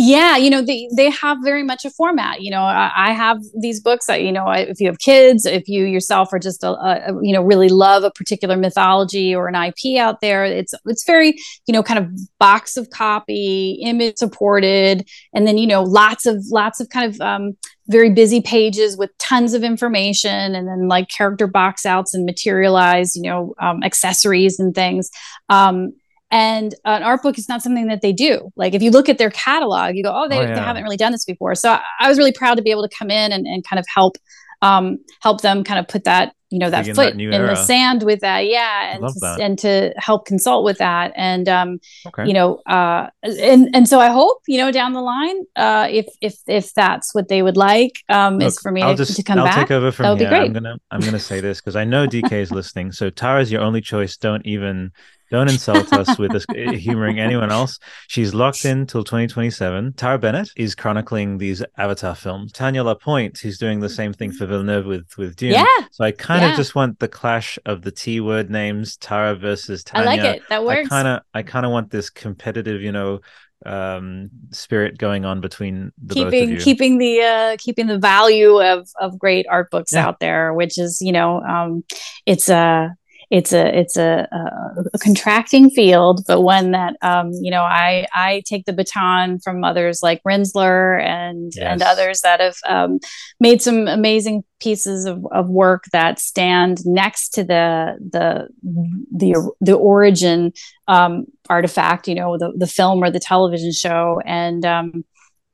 [0.00, 3.38] yeah you know they they have very much a format you know i, I have
[3.60, 6.70] these books that you know if you have kids if you yourself are just a,
[6.70, 11.04] a, you know really love a particular mythology or an ip out there it's it's
[11.04, 12.08] very you know kind of
[12.38, 17.20] box of copy image supported and then you know lots of lots of kind of
[17.20, 17.56] um,
[17.88, 23.16] very busy pages with tons of information and then like character box outs and materialized
[23.16, 25.10] you know um, accessories and things.
[25.48, 25.92] Um,
[26.30, 28.50] and an art book is not something that they do.
[28.56, 30.54] Like if you look at their catalog you go oh they, oh, yeah.
[30.54, 31.54] they haven't really done this before.
[31.54, 33.78] So I, I, was really proud to be able to come in and, and kind
[33.78, 34.16] of help
[34.62, 37.48] um, help them kind of put that you know that Begin foot that in era.
[37.50, 38.46] the sand with that.
[38.46, 41.12] Yeah and to, and to help consult with that.
[41.14, 42.26] And um okay.
[42.26, 46.06] you know uh and and so i hope you know down the line uh if
[46.20, 49.22] if if that's what they would like um Look, is for me to, just, to,
[49.22, 51.40] come I'll back take over from that would be great i'm gonna i'm gonna say
[51.40, 52.90] this because i know dk is listening.
[52.90, 54.16] So tara's your only choice.
[54.16, 54.90] Don't even
[55.30, 57.78] don't insult us with this humoring anyone else.
[58.08, 59.94] She's locked in till 2027.
[59.94, 62.52] Tara Bennett is chronicling these Avatar films.
[62.52, 65.52] Tanya Lapointe, who's doing the same thing for Villeneuve with with Dune.
[65.52, 65.66] Yeah.
[65.92, 66.56] So I kind of yeah.
[66.56, 70.10] just want the clash of the T word names, Tara versus Tanya.
[70.10, 70.42] I like it.
[70.48, 70.86] That works.
[70.86, 73.20] I kind of I kind of want this competitive, you know,
[73.66, 79.18] um spirit going on between the keeping keeping the uh keeping the value of of
[79.18, 80.06] great art books yeah.
[80.06, 81.84] out there which is you know um
[82.24, 82.88] it's a uh,
[83.30, 88.06] it's a it's a, a, a contracting field, but one that um, you know I
[88.12, 91.64] I take the baton from others like Rinzler and yes.
[91.64, 92.98] and others that have um,
[93.38, 99.74] made some amazing pieces of, of work that stand next to the the the the
[99.74, 100.52] origin
[100.88, 105.04] um, artifact, you know, the the film or the television show, and um,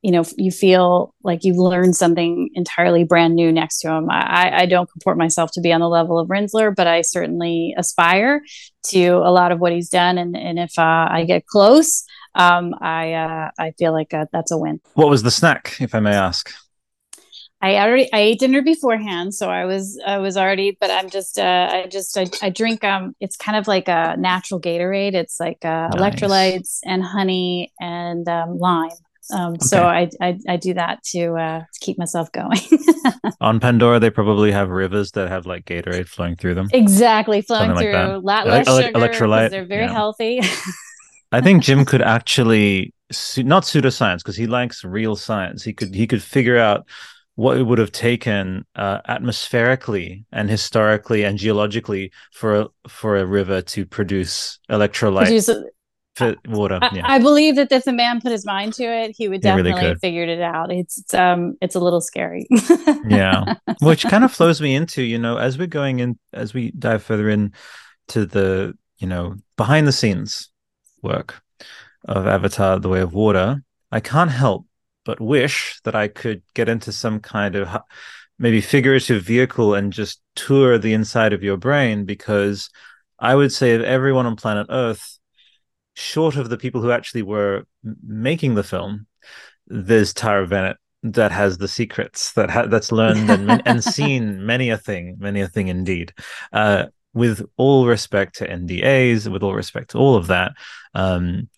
[0.07, 4.61] you know you feel like you've learned something entirely brand new next to him I,
[4.61, 8.41] I don't comport myself to be on the level of Rinzler but I certainly aspire
[8.87, 12.73] to a lot of what he's done and, and if uh, I get close um,
[12.79, 15.99] I uh, I feel like uh, that's a win what was the snack if I
[15.99, 16.53] may ask
[17.59, 20.77] I already I ate dinner beforehand, so I was I was already.
[20.79, 23.15] But I'm just uh, I just I, I drink um.
[23.19, 25.15] It's kind of like a natural Gatorade.
[25.15, 25.95] It's like uh, nice.
[25.95, 28.91] electrolytes and honey and um, lime
[29.33, 29.65] Um, okay.
[29.65, 32.59] So I, I, I do that to uh, keep myself going.
[33.41, 36.69] On Pandora, they probably have rivers that have like Gatorade flowing through them.
[36.71, 38.21] Exactly, flowing Something through.
[38.21, 39.49] Like lot less sugar, electrolyte.
[39.49, 39.93] They're very yeah.
[39.93, 40.41] healthy.
[41.31, 42.93] I think Jim could actually
[43.37, 45.63] not pseudoscience because he likes real science.
[45.63, 46.87] He could he could figure out
[47.35, 53.25] what it would have taken uh, atmospherically and historically and geologically for a, for a
[53.25, 55.49] river to produce electrolyte produce
[56.21, 56.79] a, water.
[56.81, 57.03] I, yeah.
[57.05, 59.95] I, believe that if the man put his mind to it, he would definitely really
[59.95, 60.71] figured it out.
[60.71, 62.47] It's, it's um it's a little scary.
[63.07, 66.71] yeah, which kind of flows me into you know as we're going in as we
[66.71, 67.53] dive further in
[68.09, 70.49] to the you know behind the scenes
[71.01, 71.41] work
[72.05, 73.63] of Avatar: The Way of Water.
[73.91, 74.65] I can't help
[75.05, 77.69] but wish that I could get into some kind of
[78.39, 82.69] maybe figurative vehicle and just tour the inside of your brain because
[83.19, 85.16] I would say of everyone on planet Earth,
[85.97, 87.63] short of the people who actually were
[88.05, 89.07] making the film,
[89.67, 94.69] there's Tara Bennett that has the secrets that ha- that's learned and, and seen many
[94.69, 96.13] a thing, many a thing indeed.
[96.53, 100.51] Uh, with all respect to NDAs, with all respect to all of that,
[100.93, 101.49] um,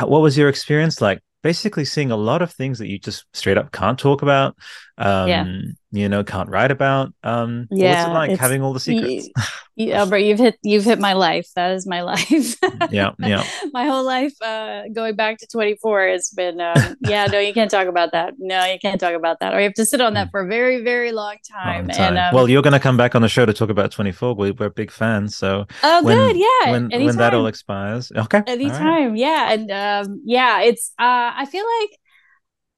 [0.00, 3.58] what was your experience like basically seeing a lot of things that you just straight
[3.58, 4.56] up can't talk about
[4.96, 5.46] um yeah.
[5.92, 9.28] You know can't write about um yeah what's it like having all the secrets?
[9.76, 11.46] you, Albert, you've hit you've hit my life.
[11.54, 12.56] That is my life.
[12.90, 13.44] Yeah yeah.
[13.72, 17.70] My whole life uh going back to 24 has been um, yeah no you can't
[17.70, 18.34] talk about that.
[18.38, 19.54] No you can't talk about that.
[19.54, 20.30] Or you have to sit on that mm.
[20.30, 22.16] for a very very long time, long time.
[22.16, 24.34] and um, well you're going to come back on the show to talk about 24
[24.34, 26.36] we, are big fans so oh when, good.
[26.36, 26.70] Yeah.
[26.70, 28.10] when when that all expires.
[28.16, 28.42] Okay.
[28.46, 29.16] Anytime right.
[29.16, 31.98] yeah and um yeah it's uh i feel like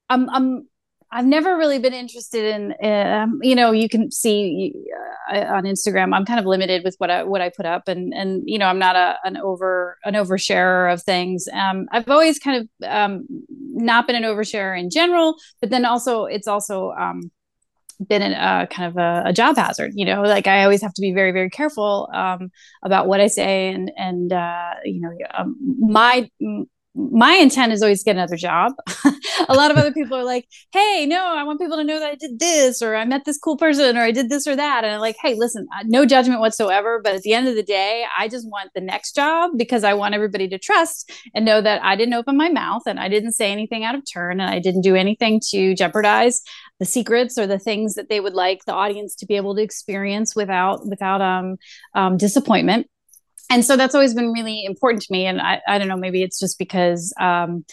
[0.09, 0.67] I'm I'm
[1.15, 4.73] I've never really been interested in, um, you know, you can see
[5.31, 6.13] uh, on Instagram.
[6.13, 8.65] I'm kind of limited with what I what I put up, and and you know,
[8.65, 11.47] I'm not a an over an oversharer of things.
[11.53, 16.25] Um, I've always kind of um, not been an oversharer in general, but then also
[16.25, 17.31] it's also um,
[18.05, 19.93] been a uh, kind of a, a, job hazard.
[19.95, 22.51] You know, like I always have to be very very careful um,
[22.83, 26.29] about what I say, and and uh, you know, my
[26.93, 28.73] my intent is always get another job.
[29.49, 32.09] a lot of other people are like, hey, no, I want people to know that
[32.09, 34.83] I did this, or I met this cool person, or I did this or that.
[34.83, 37.01] And I'm like, hey, listen, no judgment whatsoever.
[37.03, 39.93] But at the end of the day, I just want the next job because I
[39.93, 43.33] want everybody to trust and know that I didn't open my mouth and I didn't
[43.33, 46.41] say anything out of turn and I didn't do anything to jeopardize
[46.79, 49.61] the secrets or the things that they would like the audience to be able to
[49.61, 51.57] experience without without um,
[51.93, 52.87] um disappointment
[53.49, 56.21] and so that's always been really important to me and i, I don't know maybe
[56.21, 57.65] it's just because um,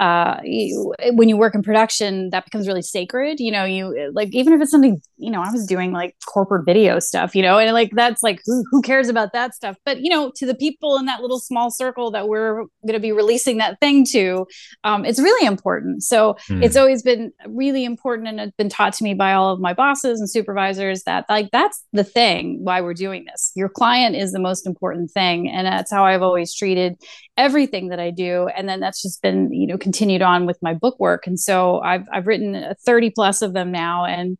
[0.00, 3.38] uh, you, when you work in production, that becomes really sacred.
[3.38, 6.64] You know, you like even if it's something you know, I was doing like corporate
[6.64, 9.76] video stuff, you know, and like that's like who who cares about that stuff?
[9.84, 13.00] But you know, to the people in that little small circle that we're going to
[13.00, 14.46] be releasing that thing to,
[14.82, 16.02] um, it's really important.
[16.02, 16.64] So mm.
[16.64, 19.74] it's always been really important, and it's been taught to me by all of my
[19.74, 23.52] bosses and supervisors that like that's the thing why we're doing this.
[23.54, 26.96] Your client is the most important thing, and that's how I've always treated
[27.36, 28.48] everything that I do.
[28.56, 31.26] And then that's just been you know continued on with my book work.
[31.26, 34.04] And so I've, I've written 30 plus of them now.
[34.04, 34.38] And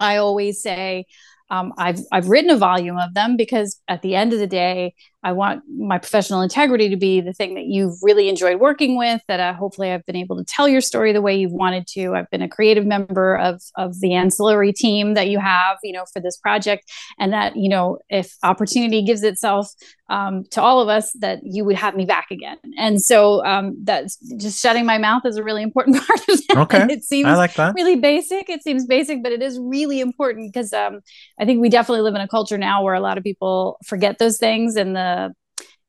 [0.00, 1.04] I always say,
[1.50, 4.94] um, I've I've written a volume of them because at the end of the day,
[5.24, 9.20] I want my professional integrity to be the thing that you've really enjoyed working with.
[9.26, 12.14] That uh, hopefully I've been able to tell your story the way you've wanted to.
[12.14, 16.04] I've been a creative member of of the ancillary team that you have, you know,
[16.12, 19.72] for this project, and that you know, if opportunity gives itself
[20.08, 22.56] um, to all of us, that you would have me back again.
[22.78, 26.56] And so um, that's just shutting my mouth is a really important part of that.
[26.58, 27.74] Okay, it seems I like that.
[27.74, 28.48] really basic.
[28.48, 31.00] It seems basic, but it is really important because um,
[31.40, 34.18] I think we definitely live in a culture now where a lot of people forget
[34.18, 35.07] those things and the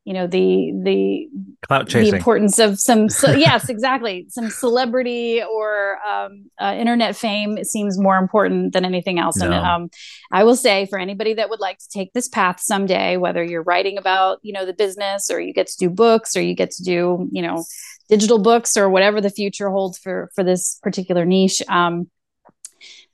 [0.09, 1.29] you know the the
[1.67, 2.09] clout chasing.
[2.09, 4.25] the importance of some so, yes exactly.
[4.29, 9.37] Some celebrity or um, uh, internet fame seems more important than anything else.
[9.37, 9.45] No.
[9.45, 9.89] and um,
[10.31, 13.61] i will say for anybody that would like to take this path someday whether you're
[13.61, 16.71] writing about you know the business or you get to do books or you get
[16.71, 17.63] to do you know
[18.09, 22.09] digital books or whatever the future holds for for this particular niche um,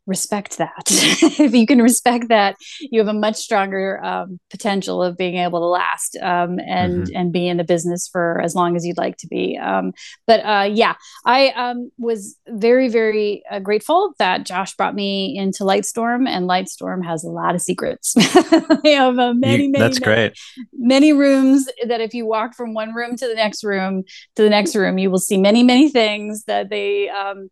[0.08, 0.72] respect that.
[0.88, 5.60] if you can respect that, you have a much stronger um, potential of being able
[5.60, 7.16] to last um, and mm-hmm.
[7.16, 9.58] and be in the business for as long as you'd like to be.
[9.58, 9.94] Um,
[10.28, 15.64] but uh, yeah, I um, was very very uh, grateful that Josh brought me into
[15.64, 18.14] Lightstorm, and Lightstorm has a lot of secrets.
[18.84, 20.40] they have uh, many, you, many, that's many, great.
[20.74, 24.04] Many rooms that if you walk from one room to the next room
[24.36, 27.50] to the next room, you will see many many things that they um,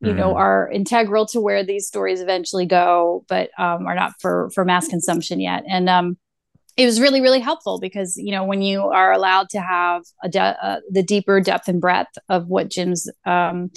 [0.00, 0.16] you mm.
[0.16, 0.38] know mm-hmm.
[0.38, 4.88] are integral to where these stories eventually go but um, are not for for mass
[4.88, 6.16] consumption yet and um
[6.76, 10.40] it was really really helpful because you know when you are allowed to have de-
[10.40, 13.70] uh, the deeper depth and breadth of what jim's um,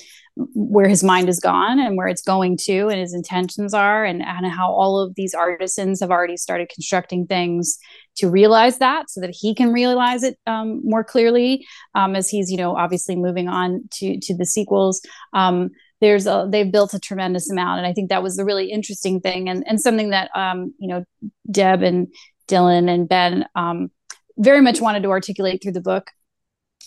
[0.54, 4.22] where his mind is gone and where it's going to and his intentions are and,
[4.22, 7.78] and how all of these artisans have already started constructing things
[8.16, 11.66] to realize that so that he can realize it um, more clearly
[11.96, 15.02] um, as he's you know obviously moving on to to the sequels
[15.34, 15.70] um,
[16.02, 19.20] there's a they've built a tremendous amount and i think that was the really interesting
[19.20, 21.04] thing and and something that um, you know
[21.52, 22.08] deb and
[22.48, 23.92] dylan and ben um,
[24.38, 26.12] very much wanted to articulate through the book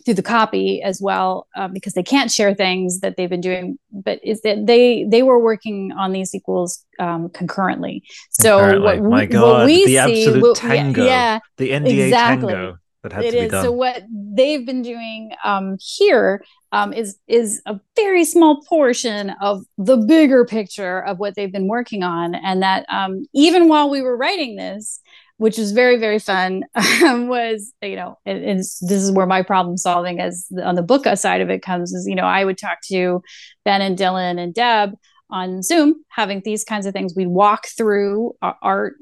[0.04, 3.78] through the copy as well uh, because they can't share things that they've been doing
[3.90, 9.00] but is that they they were working on these sequels um, concurrently so concurrently.
[9.08, 12.52] what, god what we the see, absolute what, tango yeah, the nda exactly.
[12.52, 13.50] tango that had it to be is.
[13.50, 13.64] done.
[13.64, 19.64] so what they've been doing um, here um, is is a very small portion of
[19.78, 22.34] the bigger picture of what they've been working on.
[22.34, 25.00] And that um, even while we were writing this
[25.38, 26.62] which was very very fun
[27.04, 31.04] um, was you know and, this is where my problem solving as on the book
[31.16, 33.20] side of it comes is you know i would talk to
[33.64, 34.92] ben and dylan and deb
[35.32, 37.14] on zoom having these kinds of things.
[37.16, 38.96] We'd walk through art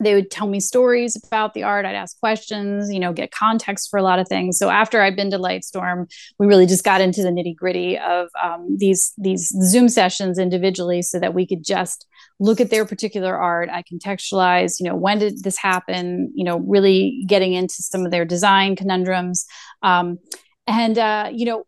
[0.00, 1.84] they would tell me stories about the art.
[1.84, 4.58] I'd ask questions you know get context for a lot of things.
[4.58, 8.28] So after i'd been to lightstorm we really just got into the nitty gritty of
[8.42, 12.06] um, these these zoom sessions individually so that we could just
[12.40, 13.68] look at their particular art.
[13.70, 18.10] I contextualize you know when did this happen you know really getting into some of
[18.10, 19.46] their design conundrums.
[19.82, 20.18] Um,
[20.66, 21.64] and uh, you know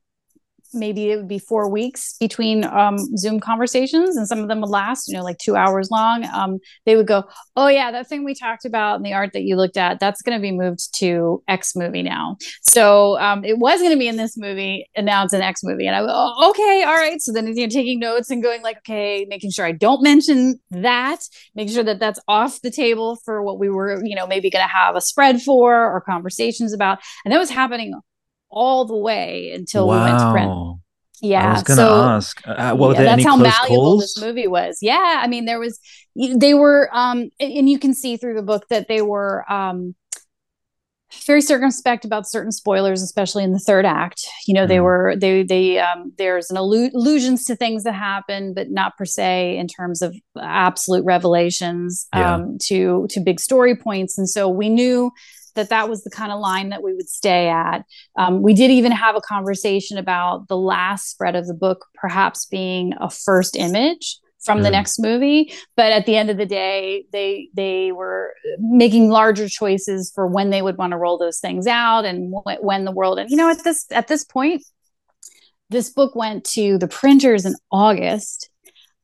[0.72, 4.70] maybe it would be four weeks between um, Zoom conversations, and some of them would
[4.70, 6.24] last, you know, like two hours long.
[6.32, 7.24] Um, they would go,
[7.56, 10.22] "Oh yeah, that thing we talked about in the art that you looked at, that's
[10.22, 14.08] going to be moved to X movie now." So um, it was going to be
[14.08, 17.20] in this movie, and now it's an X movie, and I oh, "Okay, all right."
[17.20, 20.60] So then you know, taking notes and going like, "Okay," making sure I don't mention
[20.70, 21.20] that,
[21.54, 24.64] making sure that that's off the table for what we were, you know, maybe going
[24.64, 27.94] to have a spread for or conversations about, and that was happening
[28.50, 30.04] all the way until wow.
[30.04, 30.80] we went to print.
[31.22, 32.48] Yeah, I was gonna so, ask.
[32.48, 34.00] Uh, uh well, yeah, that's how valuable calls?
[34.00, 34.78] this movie was.
[34.80, 35.78] Yeah, I mean, there was
[36.16, 39.94] they were, um, and you can see through the book that they were um,
[41.26, 44.26] very circumspect about certain spoilers, especially in the third act.
[44.46, 44.68] You know, mm.
[44.68, 44.84] they mm-hmm.
[44.84, 49.04] were they they um, there's an allu- allusions to things that happen, but not per
[49.04, 52.34] se in terms of absolute revelations yeah.
[52.34, 54.16] um, to to big story points.
[54.16, 55.10] And so we knew
[55.54, 57.84] that that was the kind of line that we would stay at.
[58.16, 62.46] Um, we did even have a conversation about the last spread of the book perhaps
[62.46, 64.62] being a first image from mm.
[64.62, 69.48] the next movie but at the end of the day they they were making larger
[69.48, 72.92] choices for when they would want to roll those things out and wh- when the
[72.92, 74.62] world and you know at this at this point
[75.68, 78.49] this book went to the printers in august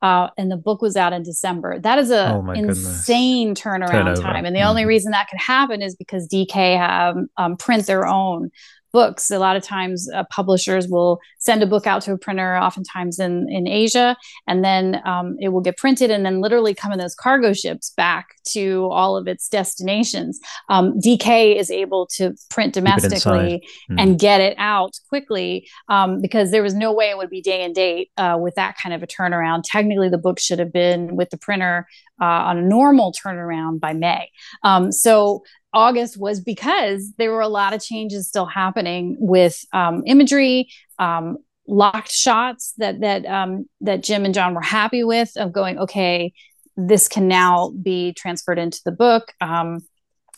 [0.07, 1.81] uh, and the book was out in December.
[1.81, 4.23] That is a oh insane turnaround Turnover.
[4.23, 4.69] time, and the mm-hmm.
[4.69, 8.51] only reason that could happen is because DK have um, print their own
[8.93, 9.31] books.
[9.31, 13.19] A lot of times, uh, publishers will send a book out to a printer, oftentimes
[13.19, 14.17] in in Asia,
[14.47, 17.91] and then um, it will get printed and then literally come in those cargo ships
[17.97, 20.41] back to all of its destinations.
[20.69, 24.01] Um, DK is able to print domestically mm.
[24.01, 27.65] and get it out quickly um, because there was no way it would be day
[27.65, 29.63] and date uh, with that kind of a turnaround.
[29.65, 31.87] Technically, the book should have been with the printer
[32.21, 34.31] uh, on a normal turnaround by May.
[34.63, 35.43] Um, so
[35.77, 41.37] August was because there were a lot of changes still happening with um, imagery, um,
[41.69, 46.33] locked shots that that um, that Jim and Jon were happy with of going, okay,
[46.79, 49.35] this can now be transferred into the book.
[49.43, 49.81] Um,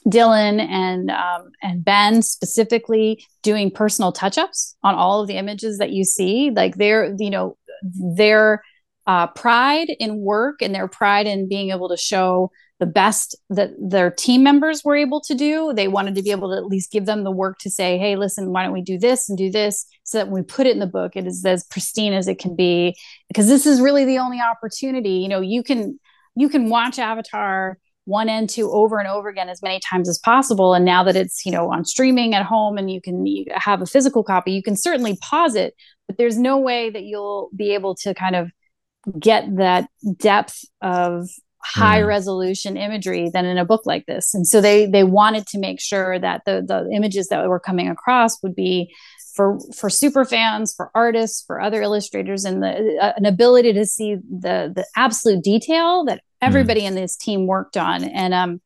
[0.09, 5.91] Dylan and um, and Ben specifically doing personal touch-ups on all of the images that
[5.91, 7.57] you see, like they're you know
[8.17, 8.65] their
[9.07, 13.71] uh, pride in work and their pride in being able to show the best that
[13.79, 15.73] their team members were able to do.
[15.75, 18.17] They wanted to be able to at least give them the work to say, hey,
[18.17, 20.73] listen, why don't we do this and do this so that when we put it
[20.73, 22.97] in the book, it is as pristine as it can be.
[23.27, 25.15] Because this is really the only opportunity.
[25.15, 25.99] You know, you can
[26.37, 30.19] you can watch Avatar one and two over and over again as many times as
[30.19, 30.73] possible.
[30.73, 33.87] And now that it's, you know, on streaming at home and you can have a
[33.87, 35.75] physical copy, you can certainly pause it,
[36.07, 38.51] but there's no way that you'll be able to kind of
[39.21, 41.29] get that depth of
[41.69, 42.07] high mm.
[42.07, 45.81] resolution imagery than in a book like this and so they they wanted to make
[45.81, 48.93] sure that the the images that were coming across would be
[49.35, 53.85] for for super fans for artists for other illustrators and the uh, an ability to
[53.85, 56.87] see the the absolute detail that everybody mm.
[56.87, 58.61] in this team worked on and um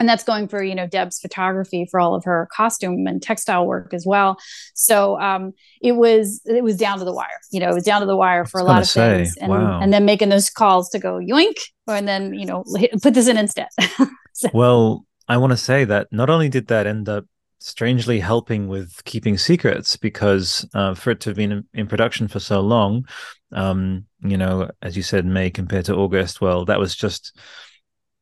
[0.00, 3.66] and that's going for you know deb's photography for all of her costume and textile
[3.66, 4.36] work as well
[4.74, 8.00] so um, it was it was down to the wire you know it was down
[8.00, 9.78] to the wire for a lot of say, things and, wow.
[9.80, 12.64] and then making those calls to go yoink and then you know
[13.02, 13.68] put this in instead
[14.32, 14.48] so.
[14.52, 17.24] well I want to say that not only did that end up
[17.60, 22.26] strangely helping with keeping secrets because uh, for it to have been in, in production
[22.26, 23.06] for so long,
[23.52, 27.38] um, you know, as you said, May compared to August, well, that was just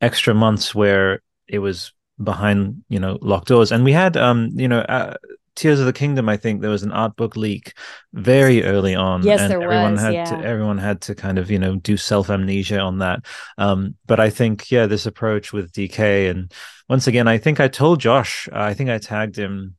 [0.00, 1.92] extra months where it was
[2.22, 3.72] behind, you know, locked doors.
[3.72, 5.14] And we had, um, you know, uh,
[5.54, 7.72] Tears of the Kingdom, I think there was an art book leak
[8.12, 9.24] very early on.
[9.24, 10.00] Yes, and there everyone was.
[10.00, 10.24] Had yeah.
[10.26, 13.24] to, everyone had to kind of, you know, do self amnesia on that.
[13.58, 16.52] Um, but I think, yeah, this approach with DK, and
[16.88, 19.74] once again, I think I told Josh, uh, I think I tagged him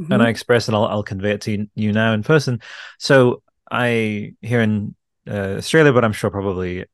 [0.00, 0.10] mm-hmm.
[0.10, 2.62] and I expressed, and I'll, I'll convey it to you now in person.
[2.98, 4.94] So I here in
[5.28, 6.86] uh, Australia, but I'm sure probably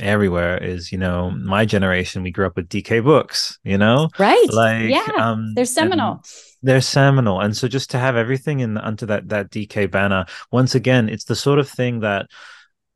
[0.00, 4.08] everywhere is you know my generation we grew up with dk books you know?
[4.18, 4.46] Right.
[4.50, 5.06] Like yeah.
[5.18, 6.22] um they're seminal.
[6.62, 7.40] they're seminal.
[7.40, 11.24] And so just to have everything in under that that dk banner once again it's
[11.24, 12.26] the sort of thing that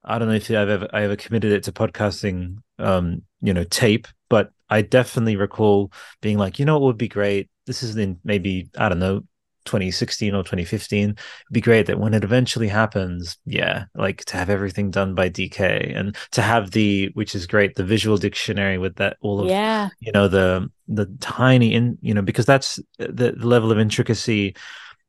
[0.05, 3.64] i don't know if i've ever i ever committed it to podcasting um you know
[3.64, 5.92] tape but i definitely recall
[6.22, 7.51] being like you know what would be great?
[7.66, 9.22] This is in maybe i don't know
[9.67, 11.19] 2016 or 2015 it'd
[11.53, 15.97] be great that when it eventually happens yeah like to have everything done by dk
[15.97, 19.89] and to have the which is great the visual dictionary with that all of yeah
[20.01, 24.55] you know the the tiny in you know because that's the, the level of intricacy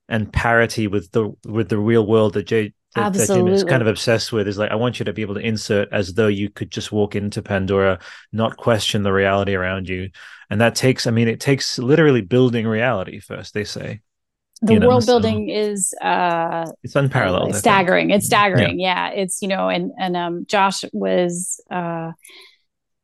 [0.10, 3.82] and parity with the with the real world that jay that, that Jim is kind
[3.82, 6.28] of obsessed with is like I want you to be able to insert as though
[6.28, 8.00] you could just walk into Pandora,
[8.32, 10.10] not question the reality around you,
[10.50, 11.06] and that takes.
[11.06, 13.54] I mean, it takes literally building reality first.
[13.54, 14.02] They say,
[14.62, 19.10] the you know, world building so is uh it's unparalleled It's staggering it's staggering yeah.
[19.10, 19.22] yeah.
[19.22, 22.12] it's you know and and um josh was uh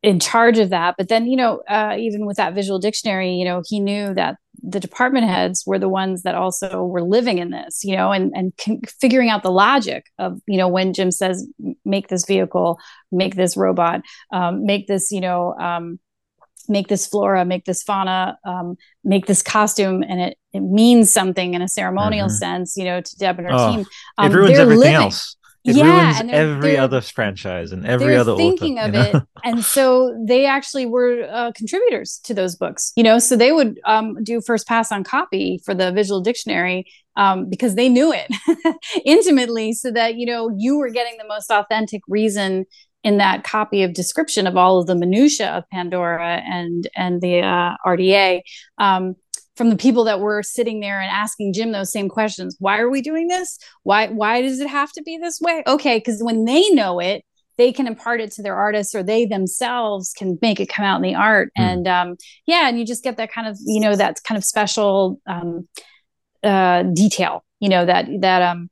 [0.01, 3.45] in charge of that but then you know uh even with that visual dictionary you
[3.45, 7.51] know he knew that the department heads were the ones that also were living in
[7.51, 11.12] this you know and and con- figuring out the logic of you know when jim
[11.12, 11.47] says
[11.86, 12.80] make this vehicle
[13.12, 14.01] make this robot
[14.32, 15.99] um, make this you know um,
[16.68, 21.53] make this flora, make this fauna, um, make this costume, and it it means something
[21.53, 22.36] in a ceremonial mm-hmm.
[22.36, 23.86] sense, you know, to Deb and her oh, team.
[24.18, 24.95] Um, it ruins everything living.
[24.95, 25.36] else.
[25.66, 29.20] It yeah, ruins every they're, other franchise and every other thinking author, of you know?
[29.20, 32.91] it, and so they actually were uh, contributors to those books.
[32.97, 36.86] You know, so they would um, do first pass on copy for the visual dictionary
[37.16, 38.30] um, because they knew it
[39.05, 42.66] intimately, so that you know you were getting the most authentic reason
[43.04, 47.41] in that copy of description of all of the minutia of Pandora and and the
[47.41, 48.41] uh, RDA
[48.78, 49.16] um,
[49.56, 52.56] from the people that were sitting there and asking Jim those same questions.
[52.60, 53.60] Why are we doing this?
[53.84, 55.64] Why why does it have to be this way?
[55.68, 57.24] Okay, because when they know it,
[57.58, 60.97] they can impart it to their artists, or they themselves can make it come out
[60.97, 61.51] in the art.
[61.58, 61.64] Mm.
[61.64, 64.45] And um, yeah, and you just get that kind of you know that kind of
[64.45, 65.68] special um,
[66.43, 67.43] uh, detail.
[67.60, 68.70] You know that that um,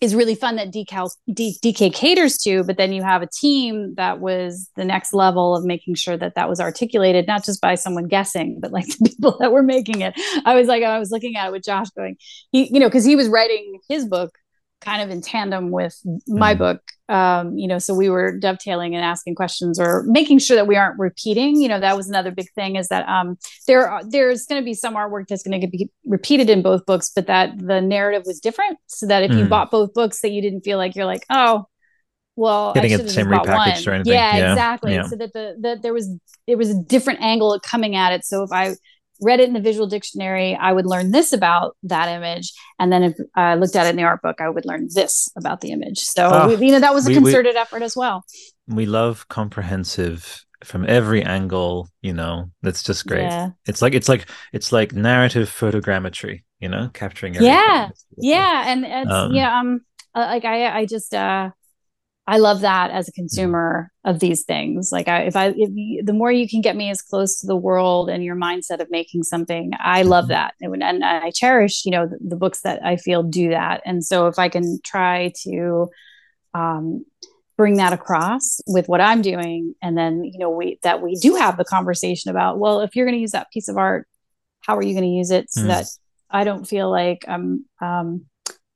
[0.00, 3.94] is really fun that DK, D, DK caters to, but then you have a team
[3.96, 7.74] that was the next level of making sure that that was articulated, not just by
[7.74, 10.14] someone guessing, but like the people that were making it.
[10.44, 12.16] I was like, I was looking at it with Josh going,
[12.52, 14.37] he, you know, because he was writing his book
[14.80, 16.58] kind of in tandem with my mm.
[16.58, 20.66] book um, you know so we were dovetailing and asking questions or making sure that
[20.66, 24.02] we aren't repeating you know that was another big thing is that um, there are,
[24.08, 27.26] there's going to be some artwork that's going to be repeated in both books but
[27.26, 29.38] that the narrative was different so that if mm.
[29.38, 31.64] you bought both books that you didn't feel like you're like oh
[32.36, 33.88] well getting it the same repackaged one.
[33.88, 34.52] or anything yeah, yeah.
[34.52, 35.06] exactly yeah.
[35.06, 36.08] so that the that there was
[36.46, 38.74] there was a different angle coming at it so if i
[39.20, 42.52] read it in the visual dictionary, I would learn this about that image.
[42.78, 45.28] And then if I looked at it in the art book, I would learn this
[45.36, 45.98] about the image.
[45.98, 48.24] So, oh, we, you know, that was a we, concerted we, effort as well.
[48.66, 53.22] We love comprehensive from every angle, you know, that's just great.
[53.22, 53.50] Yeah.
[53.66, 57.36] It's like, it's like, it's like narrative photogrammetry, you know, capturing.
[57.36, 57.54] Everything.
[57.54, 57.88] Yeah.
[58.16, 58.64] Yeah.
[58.66, 59.58] And it's, um, yeah.
[59.58, 59.80] Um,
[60.14, 61.50] uh, like I, I just, uh,
[62.28, 63.22] I love that as a mm-hmm.
[63.22, 64.92] consumer of these things.
[64.92, 67.46] Like I, if I, if you, the more you can get me as close to
[67.46, 70.32] the world and your mindset of making something, I love mm-hmm.
[70.32, 70.54] that.
[70.60, 73.80] And, and I cherish, you know, the, the, books that I feel do that.
[73.86, 75.88] And so if I can try to,
[76.52, 77.06] um,
[77.56, 79.74] bring that across with what I'm doing.
[79.82, 83.06] And then, you know, we, that we do have the conversation about, well, if you're
[83.06, 84.06] going to use that piece of art,
[84.60, 85.68] how are you going to use it so mm.
[85.68, 85.86] that
[86.30, 88.26] I don't feel like I'm, um,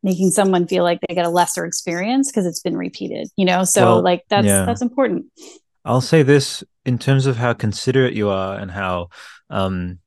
[0.03, 3.65] making someone feel like they get a lesser experience because it's been repeated you know
[3.65, 4.65] so well, like that's yeah.
[4.65, 5.27] that's important
[5.85, 9.09] i'll say this in terms of how considerate you are and how
[9.51, 9.99] um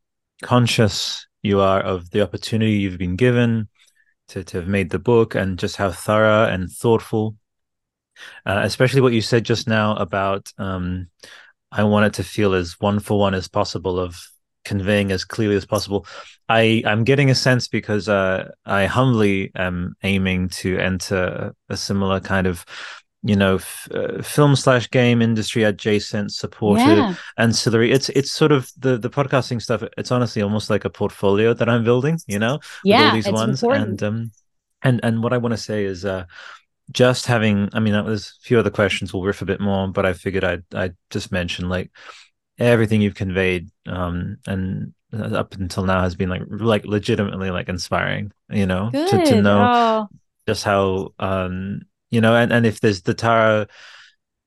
[0.41, 3.70] conscious you are of the opportunity you've been given
[4.28, 7.36] to, to have made the book and just how thorough and thoughtful
[8.46, 11.08] uh, especially what you said just now about um
[11.72, 14.18] i want it to feel as one for one as possible of
[14.66, 16.05] conveying as clearly as possible.
[16.49, 22.20] I I'm getting a sense because uh, I humbly am aiming to enter a similar
[22.20, 22.66] kind of
[23.26, 27.16] you know f- uh, film slash game industry adjacent supported yeah.
[27.39, 31.51] ancillary it's it's sort of the the podcasting stuff it's honestly almost like a portfolio
[31.51, 34.01] that i'm building you know yeah all these ones important.
[34.01, 34.32] and um
[34.84, 36.26] and and what i want to say is uh
[36.91, 40.05] just having i mean there's a few other questions we'll riff a bit more but
[40.05, 41.89] i figured i'd i'd just mention like
[42.58, 47.70] everything you've conveyed um and uh, up until now has been like like legitimately like
[47.70, 49.10] inspiring you know Good.
[49.10, 50.08] to, to know oh.
[50.47, 51.82] just how um
[52.12, 53.68] you know and and if there's the tara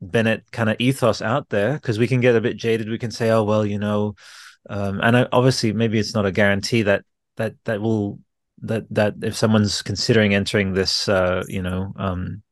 [0.00, 3.10] bennett kind of ethos out there because we can get a bit jaded we can
[3.10, 4.14] say oh well you know
[4.70, 7.04] um and I, obviously maybe it's not a guarantee that
[7.36, 8.20] that that will
[8.62, 12.42] that that if someone's considering entering this uh you know um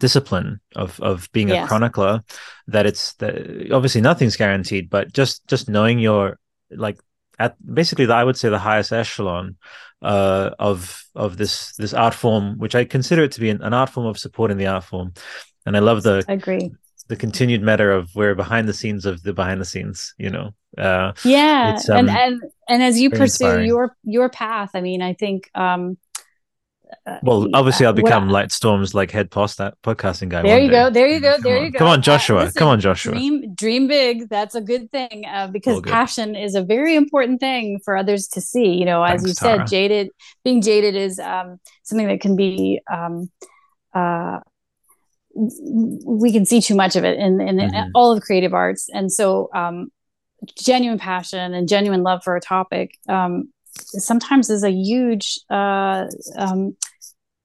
[0.00, 1.64] discipline of of being yes.
[1.64, 2.22] a chronicler
[2.68, 6.38] that it's that obviously nothing's guaranteed but just just knowing your
[6.70, 6.98] like
[7.38, 9.56] at basically the, I would say the highest echelon
[10.02, 13.74] uh, of of this this art form, which I consider it to be an, an,
[13.74, 15.14] art form of supporting the art form,
[15.64, 16.72] and I love the I agree
[17.08, 20.52] the continued matter of where behind the scenes of the behind the scenes, you know.
[20.76, 23.66] Uh, yeah, um, and and and as you pursue inspiring.
[23.66, 25.96] your your path, I mean, I think um,
[27.06, 30.42] uh, well, obviously, I'll become Lightstorm's like head post that podcasting guy.
[30.42, 30.74] There you day.
[30.74, 30.90] go.
[30.90, 31.36] There you go.
[31.40, 31.78] There you go.
[31.78, 32.40] Come on, Joshua.
[32.40, 33.12] Listen, Come on, Joshua.
[33.12, 34.28] Dream, dream big.
[34.28, 38.40] That's a good thing uh, because passion is a very important thing for others to
[38.40, 38.74] see.
[38.74, 39.66] You know, as Thanks, you said, Tara.
[39.66, 40.10] jaded.
[40.44, 42.80] Being jaded is um, something that can be.
[42.92, 43.30] Um,
[43.94, 44.40] uh,
[45.34, 47.74] we can see too much of it in, in, mm-hmm.
[47.74, 49.90] in all of creative arts, and so um,
[50.58, 56.06] genuine passion and genuine love for a topic um, sometimes is a huge uh,
[56.36, 56.76] um,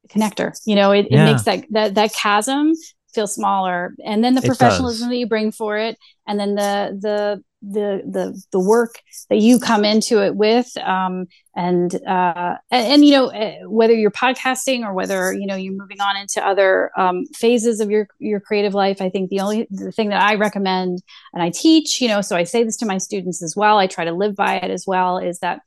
[0.10, 0.54] connector.
[0.66, 1.22] You know, it, yeah.
[1.22, 2.74] it makes that, that that chasm
[3.14, 7.44] feel smaller, and then the professionalism that you bring for it, and then the the
[7.62, 8.96] the the the work
[9.30, 13.94] that you come into it with um, and, uh, and, and you know eh, whether
[13.94, 18.08] you're podcasting or whether you know you're moving on into other um, phases of your
[18.20, 21.04] your creative life i think the only the thing that i recommend
[21.34, 23.86] and i teach you know so i say this to my students as well i
[23.86, 25.62] try to live by it as well is that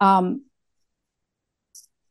[0.00, 0.42] um,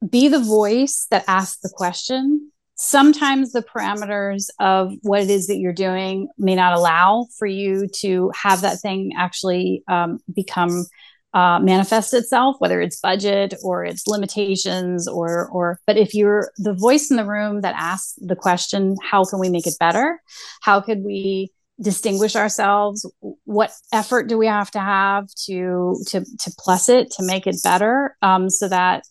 [0.08, 2.52] be the voice that asks the question.
[2.76, 7.88] Sometimes the parameters of what it is that you're doing may not allow for you
[8.02, 10.86] to have that thing actually um, become
[11.34, 15.80] uh, manifest itself, whether it's budget or it's limitations or or.
[15.86, 19.50] But if you're the voice in the room that asks the question, how can we
[19.50, 20.22] make it better?
[20.62, 21.52] How could we
[21.82, 23.10] distinguish ourselves
[23.44, 27.58] what effort do we have to have to to to plus it to make it
[27.64, 29.04] better um, so that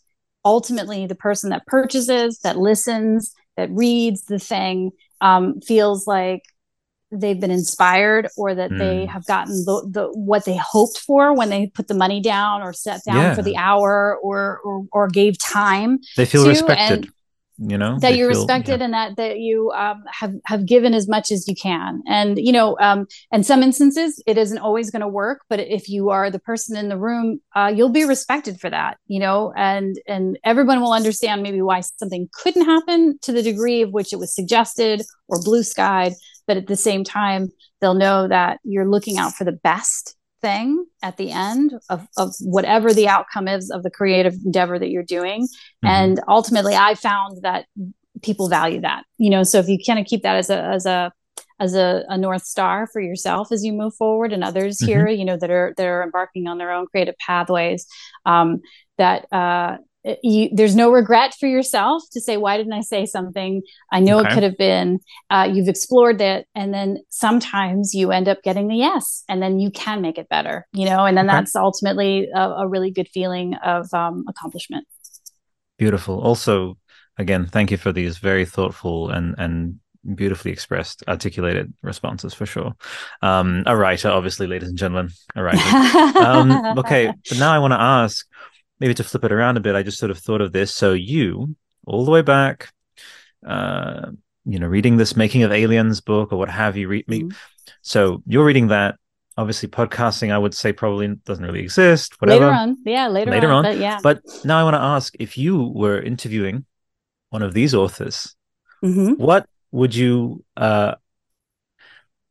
[0.45, 4.91] ultimately the person that purchases that listens that reads the thing
[5.21, 6.43] um, feels like
[7.11, 8.79] they've been inspired or that mm.
[8.79, 12.63] they have gotten the, the what they hoped for when they put the money down
[12.63, 13.35] or sat down yeah.
[13.35, 17.09] for the hour or, or or gave time they feel respected
[17.59, 18.85] you know that you're feel, respected yeah.
[18.85, 22.53] and that that you um, have have given as much as you can and you
[22.53, 26.31] know um, in some instances it isn't always going to work but if you are
[26.31, 30.39] the person in the room uh, you'll be respected for that you know and and
[30.45, 34.35] everyone will understand maybe why something couldn't happen to the degree of which it was
[34.35, 36.13] suggested or blue skied
[36.47, 37.49] but at the same time
[37.81, 42.35] they'll know that you're looking out for the best thing at the end of, of
[42.43, 45.43] whatever the outcome is of the creative endeavor that you're doing.
[45.45, 45.87] Mm-hmm.
[45.87, 47.65] And ultimately, I found that
[48.23, 50.85] people value that, you know, so if you kind of keep that as a, as
[50.85, 51.13] a,
[51.61, 54.87] as a, a, north star for yourself as you move forward and others mm-hmm.
[54.87, 57.87] here you know that are that are embarking on their own creative pathways
[58.27, 58.61] um,
[58.99, 59.77] that uh,
[60.23, 63.63] you, there's no regret for yourself to say why didn't i say something?
[63.91, 64.29] I know okay.
[64.29, 65.01] it could have been.
[65.31, 69.61] Uh, you've explored that and then sometimes you end up getting the yes and then
[69.61, 71.37] you can make it better you know and then okay.
[71.37, 74.87] that's ultimately a, a, really good feeling of um, accomplishment.
[75.79, 76.21] Beautiful.
[76.21, 76.77] Also
[77.19, 79.79] again thank you for these very thoughtful and and
[80.15, 82.75] beautifully expressed articulated responses for sure.
[83.23, 86.19] Um a writer obviously ladies and gentlemen a writer.
[86.19, 88.27] Um okay but now i want to ask
[88.81, 90.75] maybe to flip it around a bit, I just sort of thought of this.
[90.75, 91.57] So you,
[91.87, 92.73] all the way back,
[93.47, 94.11] uh,
[94.45, 97.29] you know, reading this Making of Aliens book or what have you, read mm-hmm.
[97.29, 97.35] me.
[97.83, 98.97] So you're reading that.
[99.37, 102.21] Obviously, podcasting, I would say, probably doesn't really exist.
[102.21, 102.45] Whatever.
[102.45, 103.73] Later on, yeah, later, later on, on.
[103.73, 103.99] But yeah.
[104.01, 106.67] But now I want to ask: if you were interviewing
[107.31, 108.37] one of these authors,
[108.85, 109.15] mm-hmm.
[109.15, 110.45] what would you?
[110.57, 110.95] Uh,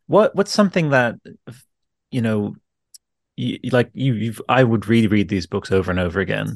[0.07, 1.15] what what's something that
[2.09, 2.55] you know
[3.35, 6.47] you, like you, you've I would reread these books over and over again.
[6.47, 6.55] Yeah.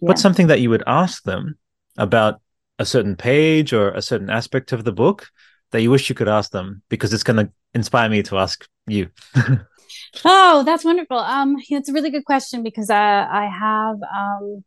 [0.00, 1.58] What's something that you would ask them
[1.96, 2.40] about
[2.78, 5.28] a certain page or a certain aspect of the book
[5.72, 8.66] that you wish you could ask them because it's going to inspire me to ask
[8.86, 9.08] you.
[10.24, 11.18] oh, that's wonderful.
[11.18, 14.64] Um, it's a really good question because I I have um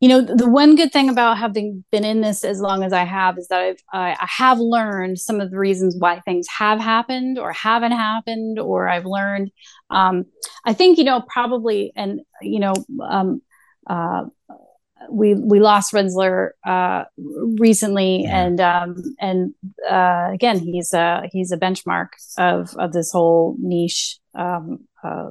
[0.00, 3.04] you know the one good thing about having been in this as long as i
[3.04, 7.38] have is that i've i have learned some of the reasons why things have happened
[7.38, 9.50] or haven't happened or i've learned
[9.90, 10.24] um,
[10.64, 12.74] i think you know probably and you know
[13.08, 13.40] um,
[13.88, 14.24] uh,
[15.10, 17.04] we we lost Rinzler uh,
[17.58, 18.44] recently, yeah.
[18.44, 19.54] and um, and
[19.88, 25.30] uh, again, he's a he's a benchmark of of this whole niche um, uh,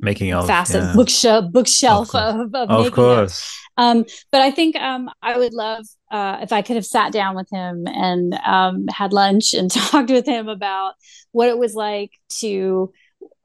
[0.00, 0.92] making of facet yeah.
[0.94, 3.58] bookshelf bookshelf of, of, of, of course.
[3.76, 7.34] Um, but I think um, I would love uh, if I could have sat down
[7.34, 10.94] with him and um, had lunch and talked with him about
[11.32, 12.92] what it was like to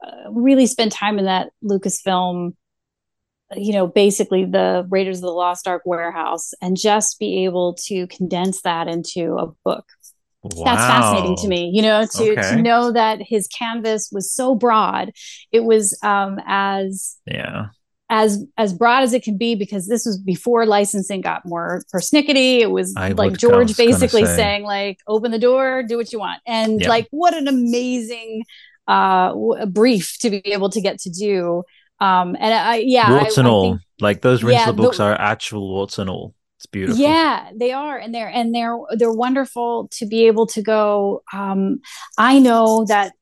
[0.06, 2.52] uh, really spend time in that Lucasfilm
[3.56, 8.06] you know, basically the Raiders of the Lost Ark warehouse and just be able to
[8.06, 9.84] condense that into a book.
[10.42, 10.64] Wow.
[10.64, 12.50] That's fascinating to me, you know, to, okay.
[12.50, 15.12] to know that his canvas was so broad.
[15.52, 17.66] It was um, as yeah
[18.08, 22.60] as as broad as it can be because this was before licensing got more persnickety.
[22.60, 24.36] It was I like George basically say.
[24.36, 28.44] saying like, "Open the door, do what you want," and like, what an amazing
[28.88, 31.64] uh, brief to be able to get to do
[32.00, 33.72] um, and I, yeah, warts I, and I all.
[33.72, 36.34] Think, like those Rinzler yeah, books the, are actual warts and all.
[36.60, 37.00] It's beautiful.
[37.00, 41.22] Yeah, they are, and they're and they're they're wonderful to be able to go.
[41.32, 41.80] Um,
[42.18, 43.14] I know that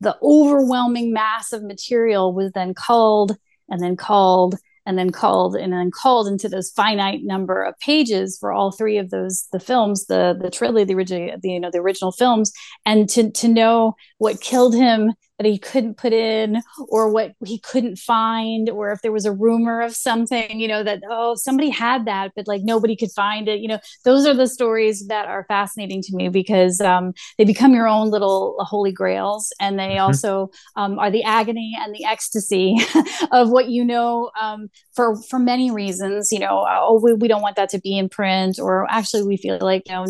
[0.00, 3.36] the overwhelming mass of material was then culled
[3.68, 4.54] and then culled
[4.86, 8.98] and then called and then called into those finite number of pages for all three
[8.98, 12.52] of those the films the the trilogy the original the, you know the original films
[12.86, 17.58] and to to know what killed him that he couldn't put in or what he
[17.58, 21.70] couldn't find or if there was a rumor of something you know that oh somebody
[21.70, 25.26] had that but like nobody could find it you know those are the stories that
[25.26, 29.90] are fascinating to me because um, they become your own little holy grails and they
[29.90, 30.02] mm-hmm.
[30.02, 32.76] also um, are the agony and the ecstasy
[33.32, 37.42] of what you know um, for for many reasons you know oh we, we don't
[37.42, 40.06] want that to be in print or actually we feel like you know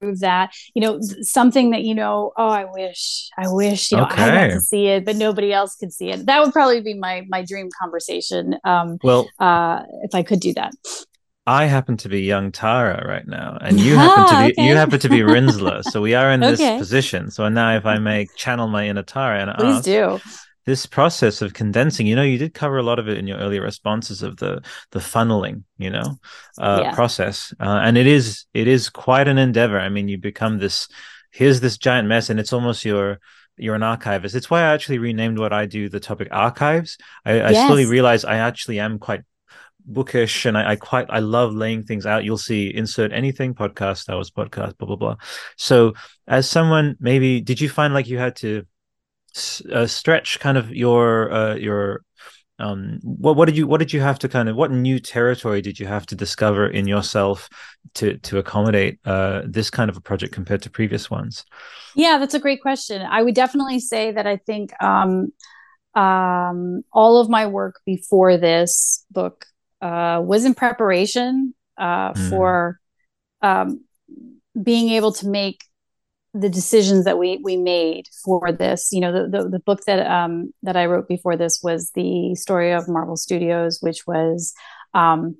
[0.00, 4.22] that you know something that you know oh i wish i wish you know okay.
[4.22, 6.94] i got to see it but nobody else could see it that would probably be
[6.94, 10.72] my my dream conversation um well uh if i could do that
[11.46, 14.68] I happen to be young Tara right now, and you happen to be okay.
[14.68, 15.82] you happen to be Rinzler.
[15.82, 16.76] so we are in this okay.
[16.76, 17.30] position.
[17.30, 20.20] So now, if I may channel my inner Tara and please ask, do
[20.68, 23.38] this process of condensing you know you did cover a lot of it in your
[23.38, 24.60] earlier responses of the
[24.90, 26.18] the funneling you know
[26.58, 26.94] uh, yeah.
[26.94, 30.86] process uh, and it is it is quite an endeavor i mean you become this
[31.30, 33.18] here's this giant mess and it's almost your
[33.56, 37.36] you're an archivist it's why i actually renamed what i do the topic archives i,
[37.36, 37.56] yes.
[37.56, 39.22] I slowly realized i actually am quite
[39.90, 42.22] bookish and I, I, quite I love laying things out.
[42.22, 45.16] You'll see insert anything podcast, that was podcast, blah blah blah.
[45.56, 45.94] So
[46.26, 48.66] as someone maybe did you find like you had to
[49.72, 52.02] uh, stretch kind of your uh, your
[52.58, 55.62] um what what did you what did you have to kind of what new territory
[55.62, 57.48] did you have to discover in yourself
[57.94, 61.44] to to accommodate uh this kind of a project compared to previous ones
[61.94, 65.32] yeah that's a great question i would definitely say that i think um
[65.94, 69.46] um all of my work before this book
[69.80, 72.30] uh was in preparation uh mm.
[72.30, 72.80] for
[73.42, 73.80] um
[74.60, 75.67] being able to make
[76.38, 80.06] the decisions that we we made for this you know the the, the book that
[80.06, 84.54] um that i wrote before this was the story of marvel studios which was
[84.94, 85.36] um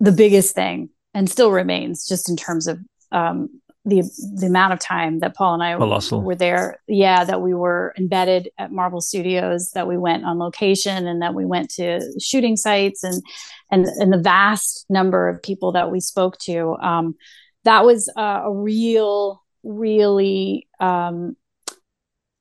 [0.00, 2.78] the biggest thing and still remains just in terms of
[3.12, 3.48] um
[3.86, 4.02] the
[4.34, 6.20] the amount of time that Paul and I Colossal.
[6.20, 11.06] were there, yeah, that we were embedded at Marvel Studios, that we went on location,
[11.06, 13.22] and that we went to shooting sites, and
[13.70, 16.76] and and the vast number of people that we spoke to.
[16.82, 17.14] Um,
[17.62, 21.36] that was uh, a real really um,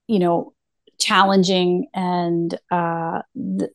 [0.07, 0.53] you know
[0.99, 3.71] challenging and uh, th-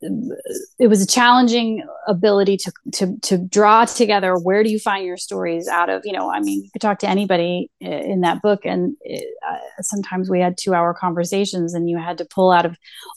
[0.78, 5.16] it was a challenging ability to, to to draw together where do you find your
[5.16, 8.64] stories out of you know i mean you could talk to anybody in that book
[8.64, 12.64] and it, uh, sometimes we had two hour conversations and you had to pull out
[12.64, 12.76] of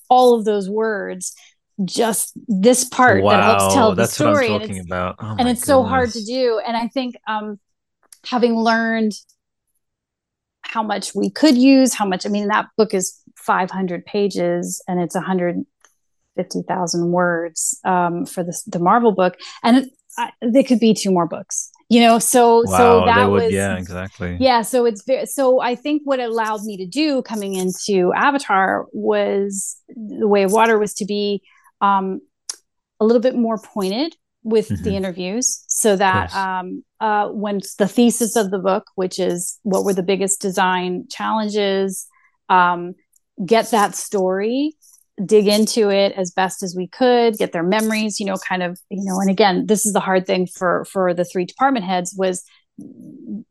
[0.10, 1.34] all of those words
[1.86, 4.80] just this part wow, that helps tell the story and it's,
[5.20, 6.62] oh and it's so hard to do.
[6.66, 7.60] And i think um
[8.26, 9.14] having learned
[10.74, 12.26] how much we could use, how much.
[12.26, 18.80] I mean, that book is 500 pages and it's 150,000 words um, for the, the
[18.80, 21.70] Marvel book, and it, I, there could be two more books.
[21.90, 24.38] You know, so wow, so that would, was yeah, exactly.
[24.40, 25.62] Yeah, so it's very so.
[25.62, 30.52] I think what it allowed me to do coming into Avatar was the way of
[30.52, 31.44] water was to be
[31.82, 32.22] um,
[33.00, 34.84] a little bit more pointed with mm-hmm.
[34.84, 39.84] the interviews so that um, uh, when the thesis of the book, which is what
[39.84, 42.08] were the biggest design challenges,
[42.48, 42.96] um,
[43.46, 44.74] get that story
[45.26, 48.80] dig into it as best as we could get their memories you know kind of
[48.90, 52.16] you know and again this is the hard thing for for the three department heads
[52.18, 52.44] was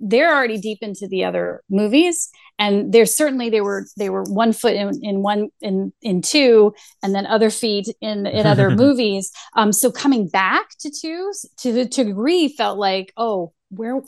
[0.01, 4.53] they're already deep into the other movies and there's certainly they were they were one
[4.53, 9.31] foot in, in one in in two and then other feet in in other movies.
[9.57, 14.03] Um so coming back to two to the to degree felt like oh where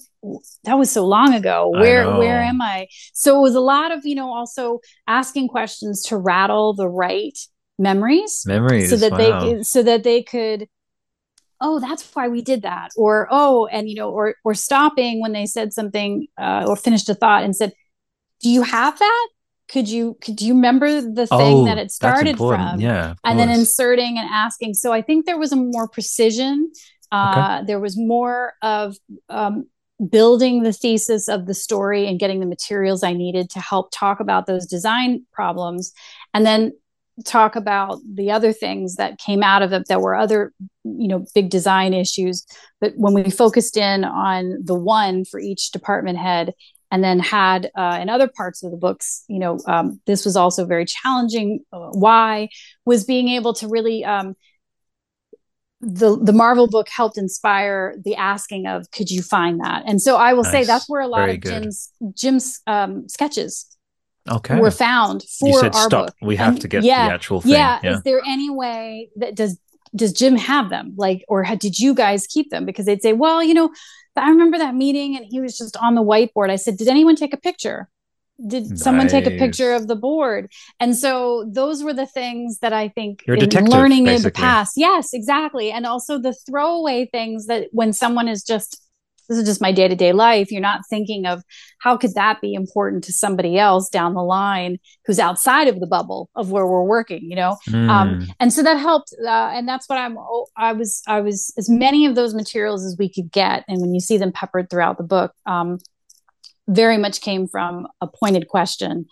[0.65, 1.71] that was so long ago.
[1.71, 2.87] Where where am i?
[3.13, 7.39] So it was a lot of you know also asking questions to rattle the right
[7.79, 8.45] memories.
[8.47, 9.41] Memories so that wow.
[9.41, 10.69] they so that they could
[11.61, 12.91] oh that's why we did that.
[12.97, 17.09] Or oh and you know or or stopping when they said something uh, or finished
[17.09, 17.73] a thought and said
[18.41, 19.29] do you have that?
[19.69, 22.81] Could you could you remember the thing oh, that it started from?
[22.81, 24.75] Yeah and then inserting and asking.
[24.75, 26.71] So i think there was a more precision.
[27.13, 27.67] Uh, okay.
[27.67, 28.97] there was more of
[29.29, 29.69] um,
[30.11, 34.19] building the thesis of the story and getting the materials i needed to help talk
[34.19, 35.93] about those design problems.
[36.33, 36.73] And then
[37.25, 40.53] talk about the other things that came out of it that were other
[40.83, 42.45] you know big design issues
[42.81, 46.53] but when we focused in on the one for each department head
[46.91, 50.37] and then had uh, in other parts of the books you know um, this was
[50.37, 52.49] also very challenging uh, why
[52.85, 54.35] was being able to really um,
[55.81, 60.17] the the Marvel book helped inspire the asking of could you find that and so
[60.17, 60.53] I will nice.
[60.53, 61.63] say that's where a lot Very of good.
[61.63, 63.74] Jim's Jim's um, sketches
[64.31, 66.07] okay were found for you said, our Stop.
[66.07, 66.17] book.
[66.23, 67.53] We have and, to get yeah, the actual thing.
[67.53, 67.81] Yeah.
[67.83, 67.95] yeah.
[67.95, 69.59] Is there any way that does
[69.95, 70.95] does Jim have them?
[70.97, 72.65] Like, or had, did you guys keep them?
[72.65, 73.71] Because they'd say, well, you know,
[74.17, 76.51] I remember that meeting and he was just on the whiteboard.
[76.51, 77.89] I said, did anyone take a picture?
[78.45, 78.83] Did nice.
[78.83, 80.51] someone take a picture of the board?
[80.81, 84.15] And so those were the things that I think You're in learning basically.
[84.15, 84.73] in the past.
[84.77, 85.71] Yes, exactly.
[85.71, 88.84] And also the throwaway things that when someone is just
[89.29, 90.51] this is just my day to day life.
[90.51, 91.43] You're not thinking of
[91.79, 95.87] how could that be important to somebody else down the line who's outside of the
[95.87, 97.57] bubble of where we're working, you know?
[97.69, 97.89] Mm.
[97.89, 99.15] Um, and so that helped.
[99.23, 102.85] Uh, and that's what I'm, oh, I was, I was as many of those materials
[102.85, 103.65] as we could get.
[103.69, 105.79] And when you see them peppered throughout the book, um,
[106.69, 109.07] very much came from a pointed question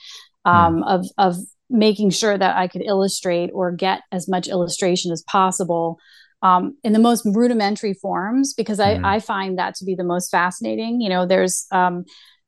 [0.44, 0.88] um, mm.
[0.88, 1.36] of, of
[1.68, 5.98] making sure that I could illustrate or get as much illustration as possible
[6.42, 9.04] um, in the most rudimentary forms because I, mm.
[9.04, 11.00] I find that to be the most fascinating.
[11.00, 12.04] You know, there's um,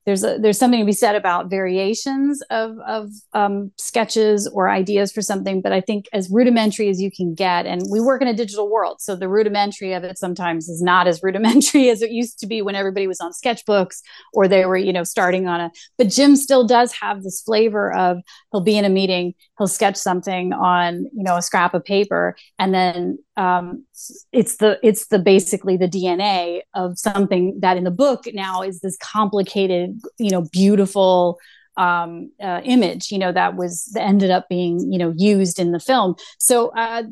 [0.07, 5.13] there's a, there's something to be said about variations of of um, sketches or ideas
[5.13, 8.29] for something but i think as rudimentary as you can get and we work in
[8.29, 12.11] a digital world so the rudimentary of it sometimes is not as rudimentary as it
[12.11, 14.01] used to be when everybody was on sketchbooks
[14.33, 17.93] or they were you know starting on a but jim still does have this flavor
[17.95, 18.19] of
[18.53, 22.37] he'll be in a meeting he'll sketch something on you know a scrap of paper
[22.59, 23.85] and then um,
[24.32, 28.80] it's the it's the basically the DNA of something that in the book now is
[28.80, 31.39] this complicated, you know, beautiful
[31.76, 35.72] um, uh, image, you know, that was that ended up being you know used in
[35.72, 36.14] the film.
[36.39, 37.05] So uh,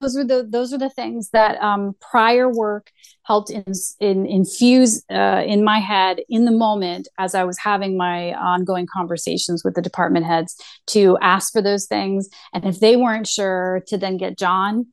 [0.00, 2.90] those were the those were the things that um, prior work
[3.24, 3.64] helped in,
[4.00, 8.86] in infuse uh, in my head in the moment as I was having my ongoing
[8.92, 10.56] conversations with the department heads
[10.88, 14.86] to ask for those things, and if they weren't sure, to then get Jon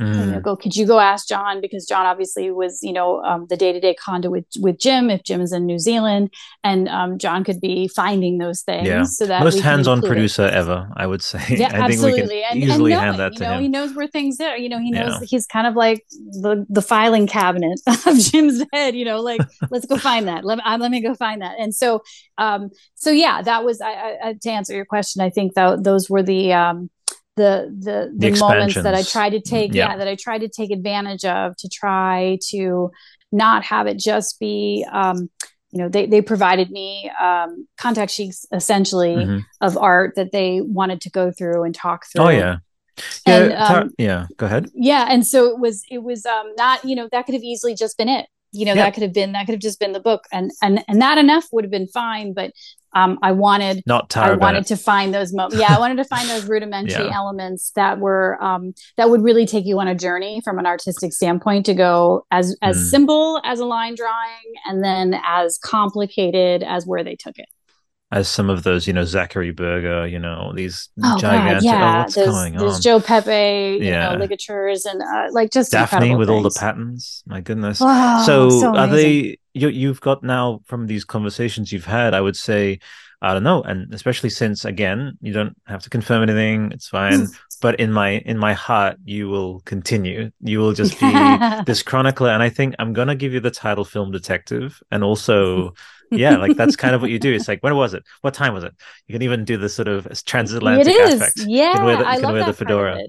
[0.00, 0.34] Mm.
[0.34, 1.60] You go, could you go ask Jon?
[1.60, 5.10] Because Jon obviously was, you know, um, the day to day conduit with, with Jim
[5.10, 6.32] if Jim is in New Zealand,
[6.64, 8.86] and um, Jon could be finding those things.
[8.86, 9.02] Yeah.
[9.04, 10.54] So that most hands on producer it.
[10.54, 11.44] ever, I would say.
[11.50, 12.42] Yeah, I absolutely.
[12.44, 13.62] and, easily and knowing, hand that to you know, him.
[13.62, 14.56] He knows where things are.
[14.56, 15.26] You know, he knows yeah.
[15.28, 18.96] he's kind of like the the filing cabinet of Jim's head.
[18.96, 20.44] You know, like let's go find that.
[20.44, 21.56] Let, uh, let me go find that.
[21.58, 22.02] And so,
[22.38, 25.20] um, so yeah, that was I, I, to answer your question.
[25.20, 26.90] I think that those were the um
[27.40, 29.90] the the the, the moments that I tried to take yeah.
[29.90, 29.96] yeah.
[29.96, 32.90] that I tried to take advantage of to try to
[33.32, 35.30] not have it just be um
[35.70, 39.38] you know they they provided me um contact sheets essentially mm-hmm.
[39.60, 42.24] of art that they wanted to go through and talk through.
[42.24, 42.56] Oh yeah.
[43.26, 44.68] Yeah, and, um, yeah, go ahead.
[44.74, 47.74] Yeah, and so it was it was um not, you know, that could have easily
[47.74, 50.00] just been it you know that could have been that could have just been the
[50.00, 52.52] book and and and that enough would have been fine but
[52.92, 55.60] um, I wanted not Tara I wanted to find those moments.
[55.60, 57.16] Yeah, I wanted to find those rudimentary yeah.
[57.16, 61.12] elements that were um, that would really take you on a journey from an artistic
[61.12, 62.90] standpoint to go as as mm.
[62.90, 67.46] simple as a line drawing and then as complicated as where they took it
[68.12, 71.62] as some of those, you know, Zachary Berger, you know, these oh, gigantic.
[71.62, 72.82] yeah, oh, what's there's, going there's on?
[72.82, 74.10] Joe Pepe, you yeah.
[74.10, 76.36] know, ligatures and uh, like just Daphne with things.
[76.36, 77.22] all the patterns.
[77.26, 77.78] My goodness.
[77.80, 79.38] Oh, so, so are they?
[79.52, 82.14] You, you've got now from these conversations you've had.
[82.14, 82.80] I would say,
[83.22, 86.72] I don't know, and especially since again, you don't have to confirm anything.
[86.72, 87.28] It's fine.
[87.60, 90.32] but in my in my heart, you will continue.
[90.40, 91.12] You will just be
[91.66, 95.74] this chronicler, and I think I'm gonna give you the title, film detective, and also
[96.10, 97.32] yeah, like that's kind of what you do.
[97.32, 98.04] It's like when was it?
[98.20, 98.74] What time was it?
[99.06, 101.20] You can even do the sort of transatlantic it is.
[101.20, 101.48] aspect.
[101.48, 103.00] Yeah, you can wear the, I can love wear the fedora.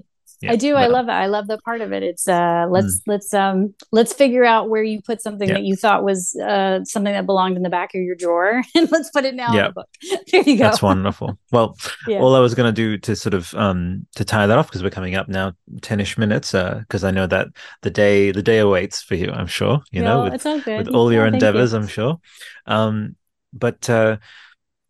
[0.42, 0.74] Yeah, I do.
[0.74, 1.12] I love it.
[1.12, 2.02] I love that part of it.
[2.02, 3.02] It's uh let's mm.
[3.06, 5.54] let's um let's figure out where you put something yeah.
[5.54, 8.90] that you thought was uh something that belonged in the back of your drawer and
[8.90, 9.60] let's put it now yeah.
[9.60, 9.88] in the book.
[10.32, 10.64] There you go.
[10.64, 11.38] That's wonderful.
[11.52, 11.76] Well,
[12.08, 12.18] yeah.
[12.18, 14.90] all I was gonna do to sort of um to tie that off because we're
[14.90, 17.48] coming up now 10ish minutes, uh because I know that
[17.82, 19.80] the day the day awaits for you, I'm sure.
[19.92, 21.78] You know, with, all with all your endeavors, you.
[21.78, 22.20] I'm sure.
[22.66, 23.14] Um
[23.52, 24.16] but uh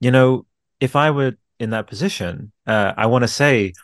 [0.00, 0.46] you know,
[0.80, 3.74] if I were in that position, uh I want to say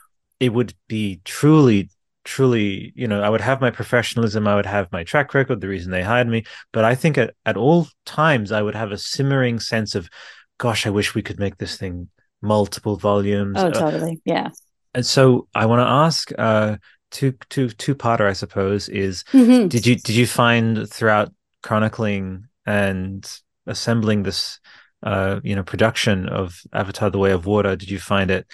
[0.40, 1.90] it would be truly
[2.24, 5.68] truly you know i would have my professionalism i would have my track record the
[5.68, 6.44] reason they hired me.
[6.72, 10.10] But i think at, at all times i would have a simmering sense of
[10.58, 12.10] gosh i wish we could make this thing
[12.42, 13.56] multiple volumes.
[13.58, 14.12] Oh uh, totally.
[14.12, 14.48] Uh, yeah.
[14.94, 16.76] and so i want to ask uh
[17.10, 19.68] two two two parter i suppose is mm-hmm.
[19.68, 21.32] did you did you find throughout
[21.62, 24.60] chronicling and assembling this
[25.02, 28.46] uh you know production of avatar the way of water did you find it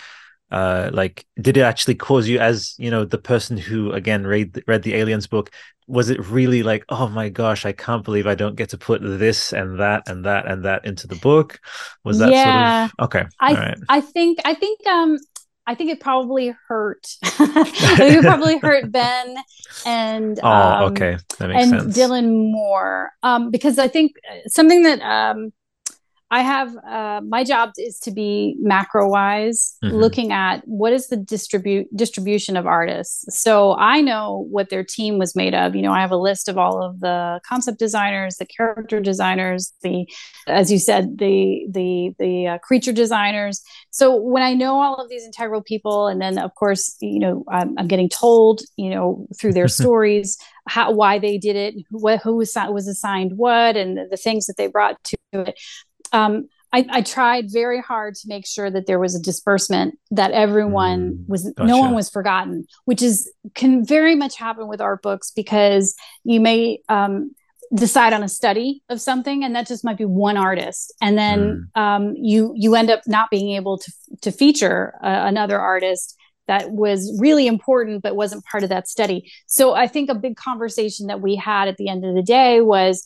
[0.54, 4.62] uh like did it actually cause you as you know the person who again read
[4.68, 5.50] read the aliens book
[5.88, 9.02] was it really like oh my gosh i can't believe i don't get to put
[9.02, 11.58] this and that and that and that into the book
[12.04, 13.78] was that yeah, sort of okay i right.
[13.88, 15.18] i think i think um
[15.66, 17.06] I think it probably hurt.
[17.40, 19.36] It probably hurt Ben
[19.86, 21.96] and oh, um, okay, that makes and sense.
[21.96, 24.12] Dylan more um, because I think
[24.46, 25.54] something that um,
[26.34, 29.94] I have uh, my job is to be macro wise, mm-hmm.
[29.94, 33.24] looking at what is the distribute distribution of artists.
[33.40, 35.76] So I know what their team was made of.
[35.76, 39.74] You know, I have a list of all of the concept designers, the character designers,
[39.82, 40.08] the,
[40.48, 43.62] as you said, the the the uh, creature designers.
[43.90, 47.44] So when I know all of these integral people, and then of course, you know,
[47.48, 52.22] I'm, I'm getting told, you know, through their stories how why they did it, what
[52.22, 55.56] who was was assigned what, and the things that they brought to it
[56.12, 60.32] um, I, I, tried very hard to make sure that there was a disbursement that
[60.32, 61.68] everyone mm, was gotcha.
[61.68, 65.94] no one was forgotten which is can very much happen with art books because
[66.24, 67.30] you may um,
[67.74, 71.68] decide on a study of something and that just might be one artist and then
[71.76, 71.80] mm.
[71.80, 76.72] um, you you end up not being able to to feature uh, another artist that
[76.72, 81.06] was really important but wasn't part of that study so i think a big conversation
[81.06, 83.02] that we had at the end of the day was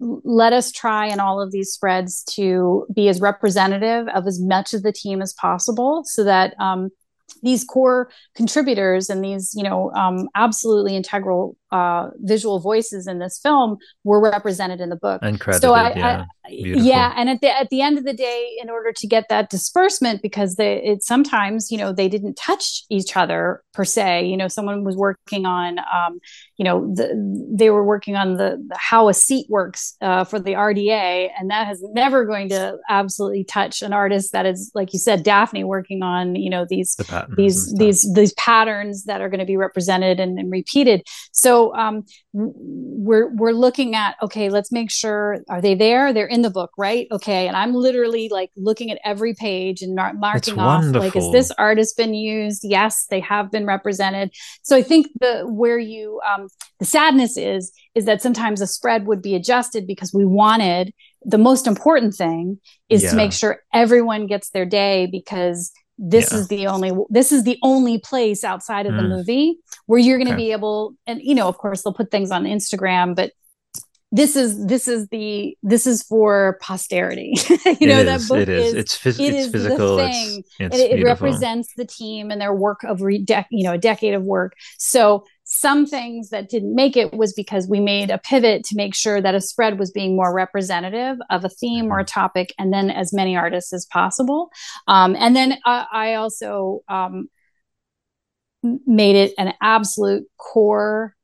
[0.00, 4.74] let us try in all of these spreads to be as representative of as much
[4.74, 6.90] of the team as possible so that um,
[7.42, 13.38] these core contributors and these you know um, absolutely integral uh, visual voices in this
[13.38, 16.24] film were represented in the book and credited, so I, yeah.
[16.46, 19.28] I, yeah and at the at the end of the day in order to get
[19.28, 24.24] that disbursement because they it sometimes you know they didn't touch each other per se
[24.24, 26.20] you know someone was working on um,
[26.56, 27.14] you know the,
[27.50, 31.50] they were working on the, the how a seat works uh, for the rda and
[31.50, 35.64] that has never going to absolutely touch an artist that is like you said daphne
[35.64, 39.56] working on you know these the these these these patterns that are going to be
[39.56, 41.02] represented and, and repeated.
[41.32, 46.12] So um, we're we're looking at okay let's make sure are they there?
[46.12, 47.06] They're in the book right?
[47.10, 51.30] Okay and i'm literally like looking at every page and mar- marking off like is
[51.32, 52.62] this artist been used?
[52.64, 54.30] Yes they have been represented.
[54.62, 56.43] So i think the where you um,
[56.78, 60.92] the sadness is is that sometimes a spread would be adjusted because we wanted
[61.24, 63.10] the most important thing is yeah.
[63.10, 66.38] to make sure everyone gets their day because this yeah.
[66.38, 69.10] is the only this is the only place outside of the mm.
[69.10, 70.44] movie where you're going to okay.
[70.44, 73.32] be able and you know of course they'll put things on instagram but
[74.12, 77.32] this is this is the this is for posterity
[77.80, 80.44] you know that book it is, is it's, phys- it it's is physical the thing.
[80.60, 83.78] It's, it, it, represents the team and their work of re- de- you know a
[83.78, 88.18] decade of work so some things that didn't make it was because we made a
[88.18, 91.98] pivot to make sure that a spread was being more representative of a theme or
[91.98, 92.20] a mm-hmm.
[92.20, 94.50] topic and then as many artists as possible
[94.86, 97.28] um, and then uh, i also um,
[98.86, 101.16] made it an absolute core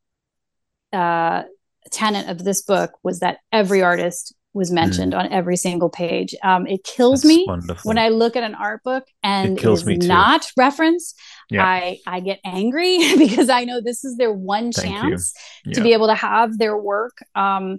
[0.91, 1.43] uh,
[1.91, 4.75] tenet of this book was that every artist was mm.
[4.75, 5.19] mentioned mm.
[5.19, 6.35] on every single page.
[6.43, 7.87] Um, it kills That's me wonderful.
[7.87, 11.19] when I look at an art book and it, it is not referenced.
[11.49, 11.65] Yeah.
[11.65, 15.33] I I get angry because I know this is their one Thank chance
[15.65, 15.73] yeah.
[15.73, 17.77] to be able to have their work um,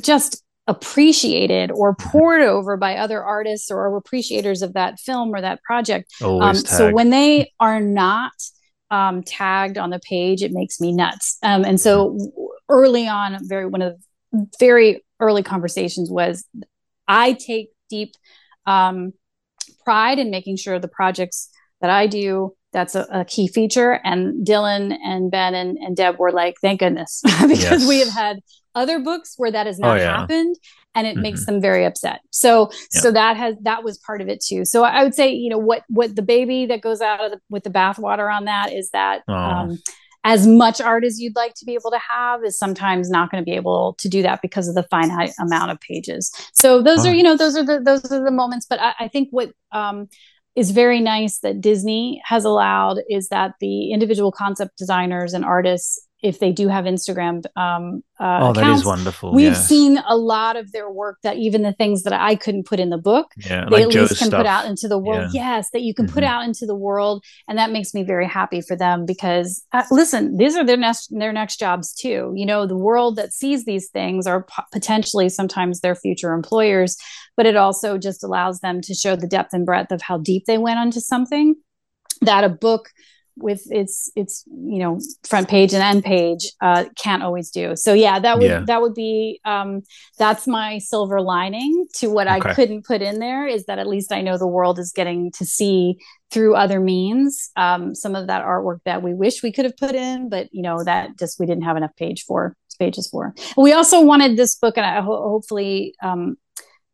[0.00, 2.08] just appreciated or mm-hmm.
[2.08, 6.12] poured over by other artists or appreciators of that film or that project.
[6.22, 8.32] Um, so when they are not
[8.90, 11.38] um, tagged on the page, it makes me nuts.
[11.42, 12.51] Um, and so mm-hmm.
[12.72, 13.96] Early on, very one of
[14.32, 16.46] the very early conversations was
[17.06, 18.14] I take deep
[18.66, 19.12] um,
[19.84, 21.50] pride in making sure the projects
[21.80, 24.00] that I do that's a, a, key feature.
[24.02, 27.86] And Dylan and Ben and, and Deb were like, thank goodness, because yes.
[27.86, 28.38] we have had
[28.74, 30.20] other books where that has not oh, yeah.
[30.20, 30.56] happened
[30.94, 31.22] and it mm-hmm.
[31.22, 33.00] makes them very upset so yeah.
[33.00, 35.58] so that has that was part of it too so i would say you know
[35.58, 38.90] what what the baby that goes out of the, with the bathwater on that is
[38.90, 39.34] that oh.
[39.34, 39.78] um,
[40.24, 43.42] as much art as you'd like to be able to have is sometimes not going
[43.42, 47.04] to be able to do that because of the finite amount of pages so those
[47.04, 47.10] oh.
[47.10, 49.52] are you know those are the those are the moments but i, I think what
[49.72, 50.08] um,
[50.54, 56.06] is very nice that disney has allowed is that the individual concept designers and artists
[56.22, 59.34] if they do have Instagram um, uh, oh, accounts, that is wonderful.
[59.34, 59.68] We've yes.
[59.68, 62.90] seen a lot of their work that even the things that I couldn't put in
[62.90, 64.40] the book, yeah, they like at least can stuff.
[64.40, 65.30] put out into the world.
[65.32, 65.56] Yeah.
[65.56, 66.14] Yes, that you can mm-hmm.
[66.14, 69.82] put out into the world, and that makes me very happy for them because uh,
[69.90, 72.32] listen, these are their next their next jobs too.
[72.36, 76.96] You know, the world that sees these things are potentially sometimes their future employers,
[77.36, 80.44] but it also just allows them to show the depth and breadth of how deep
[80.46, 81.56] they went onto something
[82.20, 82.90] that a book
[83.42, 87.76] with its its you know front page and end page uh, can't always do.
[87.76, 88.64] So yeah, that would yeah.
[88.66, 89.82] that would be um,
[90.18, 92.50] that's my silver lining to what okay.
[92.50, 95.30] I couldn't put in there is that at least I know the world is getting
[95.32, 95.96] to see
[96.30, 99.94] through other means um, some of that artwork that we wish we could have put
[99.94, 103.34] in, but you know that just we didn't have enough page for pages for.
[103.56, 106.36] We also wanted this book, and I ho- hopefully um,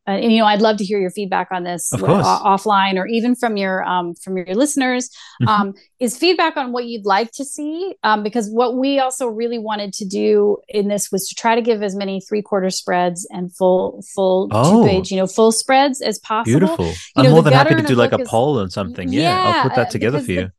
[0.08, 3.06] uh, and you know i'd love to hear your feedback on this uh, offline or
[3.06, 5.10] even from your um, from your listeners.
[5.42, 5.48] Mm-hmm.
[5.48, 7.94] um, is feedback on what you'd like to see?
[8.02, 11.62] Um, because what we also really wanted to do in this was to try to
[11.62, 14.82] give as many three quarter spreads and full full oh.
[14.82, 16.60] two page you know full spreads as possible.
[16.60, 16.86] Beautiful.
[16.86, 19.12] You i'm know, more than happy to do like a is, poll on something.
[19.12, 20.42] Yeah, yeah, i'll put that together for you.
[20.42, 20.52] the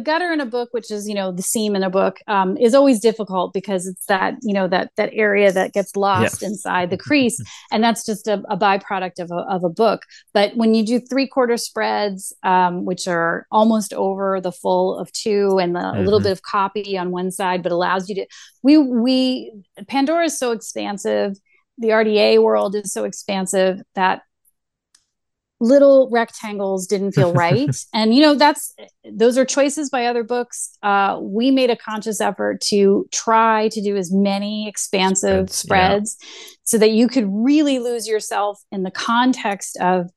[0.00, 2.74] gutter in a book, which is you know the seam in a book, um, is
[2.74, 6.96] always difficult because it's that you know that that area that gets lost inside the
[7.06, 7.40] crease,
[7.70, 10.02] and that's just a, a byproduct of a, of a book.
[10.32, 15.12] But when you do three quarter spreads, um, which are almost over the full of
[15.12, 15.98] two, and the, mm-hmm.
[15.98, 16.24] a little mm-hmm.
[16.24, 18.26] bit of copy on one side, but allows you to
[18.62, 19.52] we we
[19.88, 21.36] Pandora is so expansive
[21.78, 24.22] the RDA world is so expansive that
[25.64, 27.74] little rectangles didn't feel right.
[27.92, 28.74] And you know that's
[29.10, 30.76] those are choices by other books.
[30.82, 36.16] Uh, we made a conscious effort to try to do as many expansive spreads, spreads
[36.20, 36.56] yeah.
[36.64, 40.10] so that you could really lose yourself in the context of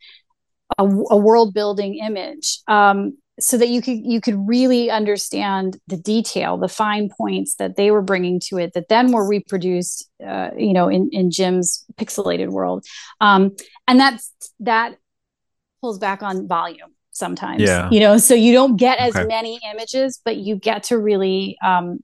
[0.78, 5.98] a, a world building image um, so that you could you could really understand the
[5.98, 10.50] detail the fine points that they were bringing to it that then were reproduced uh,
[10.58, 12.86] you know in in jim's pixelated world.
[13.22, 13.56] Um,
[13.88, 14.98] and that's that
[15.88, 17.62] pulls back on volume sometimes.
[17.62, 17.90] Yeah.
[17.90, 19.26] You know, so you don't get as okay.
[19.26, 22.00] many images, but you get to really um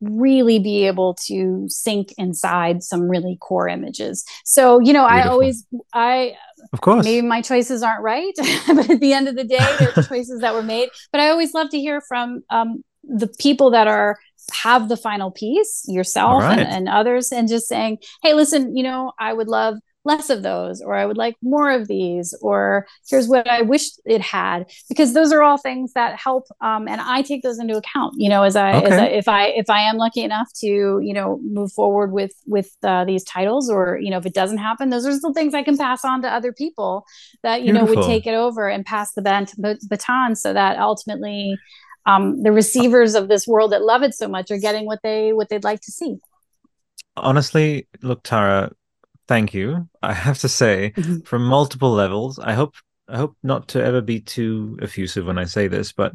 [0.00, 4.22] really be able to sink inside some really core images.
[4.44, 5.30] So, you know, Beautiful.
[5.30, 6.34] I always I
[6.74, 8.34] of course maybe my choices aren't right,
[8.66, 10.90] but at the end of the day, there's choices that were made.
[11.10, 14.18] But I always love to hear from um the people that are
[14.52, 16.58] have the final piece yourself right.
[16.58, 20.42] and, and others and just saying hey listen you know i would love less of
[20.42, 24.70] those or i would like more of these or here's what i wish it had
[24.88, 28.28] because those are all things that help um, and i take those into account you
[28.28, 28.86] know as I, okay.
[28.86, 32.32] as I, if i if i am lucky enough to you know move forward with
[32.46, 35.54] with uh, these titles or you know if it doesn't happen those are still things
[35.54, 37.06] i can pass on to other people
[37.42, 37.94] that you Beautiful.
[37.94, 39.54] know would take it over and pass the bant-
[39.88, 41.56] baton so that ultimately
[42.06, 45.32] um, the receivers of this world that love it so much are getting what they
[45.32, 46.18] what they'd like to see
[47.16, 48.70] honestly look tara
[49.28, 49.88] thank you.
[50.02, 51.20] I have to say, mm-hmm.
[51.20, 52.38] from multiple levels.
[52.38, 52.74] I hope
[53.08, 56.14] I hope not to ever be too effusive when I say this, but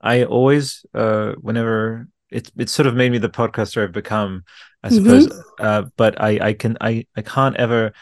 [0.00, 4.44] I always, uh, whenever it's it's sort of made me the podcaster I've become,
[4.82, 4.96] I mm-hmm.
[4.96, 5.26] suppose.
[5.26, 5.64] Mm-hmm.
[5.64, 7.92] Uh, but I I can I I can't ever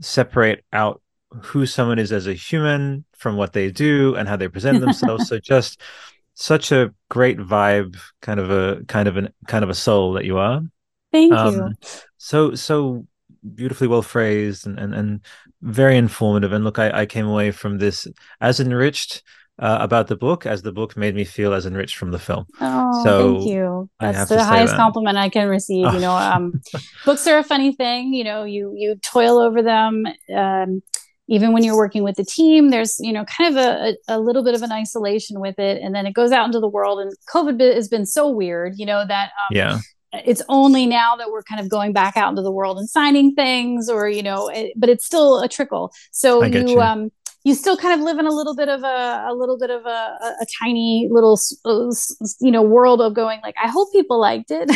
[0.00, 1.02] separate out
[1.42, 5.28] who someone is as a human from what they do and how they present themselves.
[5.28, 5.80] so just
[6.34, 10.24] such a great vibe, kind of a kind of an kind of a soul that
[10.24, 10.62] you are.
[11.12, 11.74] Thank um, you.
[12.18, 13.06] So so
[13.54, 15.20] beautifully well phrased and, and, and
[15.62, 16.52] very informative.
[16.52, 18.06] And look, I, I came away from this
[18.40, 19.22] as enriched
[19.58, 22.46] uh, about the book as the book made me feel as enriched from the film.
[22.60, 23.90] Oh, so thank you.
[24.00, 24.78] That's the highest that.
[24.78, 25.92] compliment I can receive.
[25.92, 26.60] You know, um,
[27.04, 28.14] books are a funny thing.
[28.14, 30.06] You know, you you toil over them.
[30.34, 30.82] Um,
[31.28, 34.42] even when you're working with the team, there's you know kind of a, a, little
[34.42, 36.98] bit of an isolation with it, and then it goes out into the world.
[36.98, 39.78] And COVID has been so weird, you know that um, yeah
[40.12, 43.34] it's only now that we're kind of going back out into the world and signing
[43.34, 45.92] things or you know it, but it's still a trickle.
[46.10, 47.10] So you, you, um
[47.44, 49.86] you still kind of live in a little bit of a, a little bit of
[49.86, 51.90] a, a, a tiny little uh,
[52.40, 54.70] you know world of going like i hope people liked it.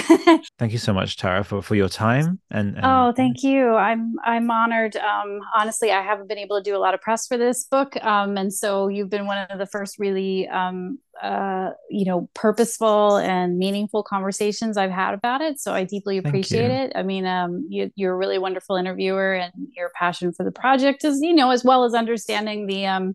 [0.59, 3.75] Thank you so much tara for, for your time and, and, oh thank you.
[3.75, 4.97] I'm i'm honored.
[4.97, 7.97] Um honestly i haven't been able to do a lot of press for this book.
[8.03, 13.17] Um and so you've been one of the first really um uh, you know purposeful
[13.17, 15.61] and meaningful conversations I've had about it.
[15.61, 16.93] So I deeply appreciate it.
[16.95, 21.05] I mean, um, you, are a really wonderful interviewer, and your passion for the project
[21.05, 23.15] is you know as well as understanding the um,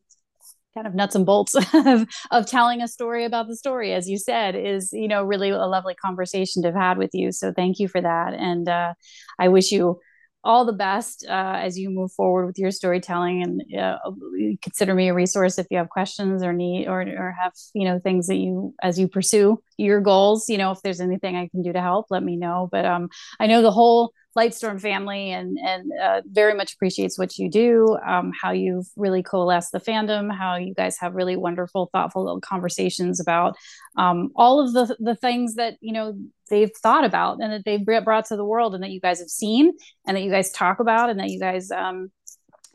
[0.73, 4.17] kind of nuts and bolts of, of telling a story about the story as you
[4.17, 7.79] said is you know really a lovely conversation to have had with you so thank
[7.79, 8.93] you for that and uh,
[9.39, 9.99] i wish you
[10.43, 13.97] all the best uh, as you move forward with your storytelling and uh,
[14.61, 17.99] consider me a resource if you have questions or need or, or have you know
[17.99, 21.61] things that you as you pursue your goals you know if there's anything i can
[21.61, 22.69] do to help let me know.
[22.71, 23.09] But um
[23.39, 27.97] i know the whole lightstorm family and and uh, very much appreciates what you do
[28.05, 32.41] um, how you've really coalesced the fandom how you guys have really wonderful thoughtful little
[32.41, 33.55] conversations about
[33.97, 36.15] um, all of the the things that you know
[36.49, 39.29] they've thought about and that they've brought to the world and that you guys have
[39.29, 39.71] seen
[40.07, 42.11] and that you guys talk about and that you guys um,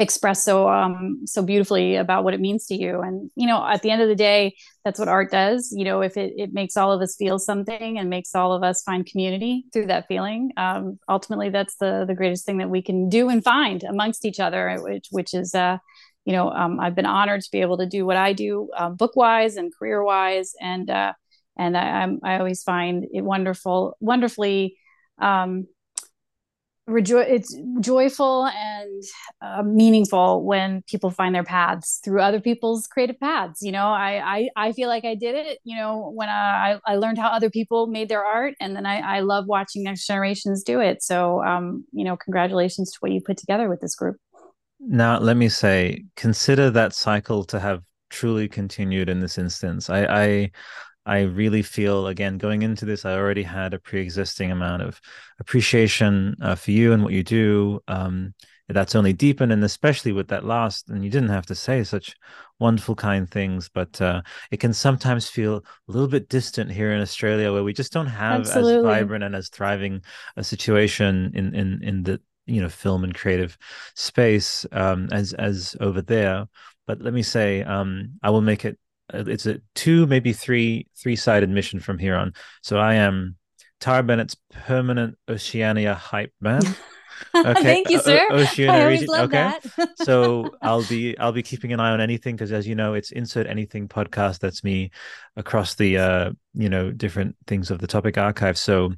[0.01, 3.01] express so um so beautifully about what it means to you.
[3.01, 4.55] And you know at the end of the day
[4.85, 5.73] that's what art does.
[5.77, 8.63] You know if it, it makes all of us feel something and makes all of
[8.63, 12.83] us find community through that feeling um ultimately that's the the greatest thing that we
[12.83, 15.79] can do and find amongst each other which which is uh
[16.25, 18.97] you know um, i've been honored to be able to do what i do um,
[18.97, 21.13] book wise and career wise and uh
[21.57, 24.77] and I, I'm I always find it wonderful, wonderfully
[25.21, 25.67] um,
[26.89, 29.03] rejo- it's joyful and
[29.41, 33.63] uh, meaningful when people find their paths through other people's creative paths.
[33.63, 35.59] You know, I I, I feel like I did it.
[35.65, 39.17] You know, when I I learned how other people made their art, and then I
[39.17, 41.03] I love watching next generations do it.
[41.03, 44.17] So um, you know, congratulations to what you put together with this group.
[44.81, 49.89] Now, let me say, consider that cycle to have truly continued in this instance.
[49.89, 50.51] I, I
[51.07, 55.01] I really feel again going into this, I already had a pre-existing amount of
[55.39, 57.81] appreciation uh, for you and what you do.
[57.89, 58.35] Um,
[58.69, 62.17] that's only deepened, and especially with that last, and you didn't have to say such
[62.59, 65.63] wonderful, kind things, but uh, it can sometimes feel a
[65.93, 68.77] little bit distant here in Australia, where we just don't have Absolutely.
[68.77, 70.03] as vibrant and as thriving
[70.37, 73.59] a situation in in in the you know film and creative
[73.95, 76.47] space um, as as over there.
[76.87, 78.79] But let me say, um, I will make it
[79.13, 82.33] it's a two maybe three three sided mission from here on.
[82.63, 83.37] So i am
[83.81, 86.63] tara bennett's permanent oceania hype man.
[87.35, 89.53] Okay thank you sir o- oceania region okay.
[90.03, 93.13] so i'll be i'll be keeping an eye on anything because as you know it's
[93.13, 94.41] insert anything podcast.
[94.41, 94.91] That's me
[95.37, 98.59] across the uh you know different things of the topic archive.
[98.59, 98.95] So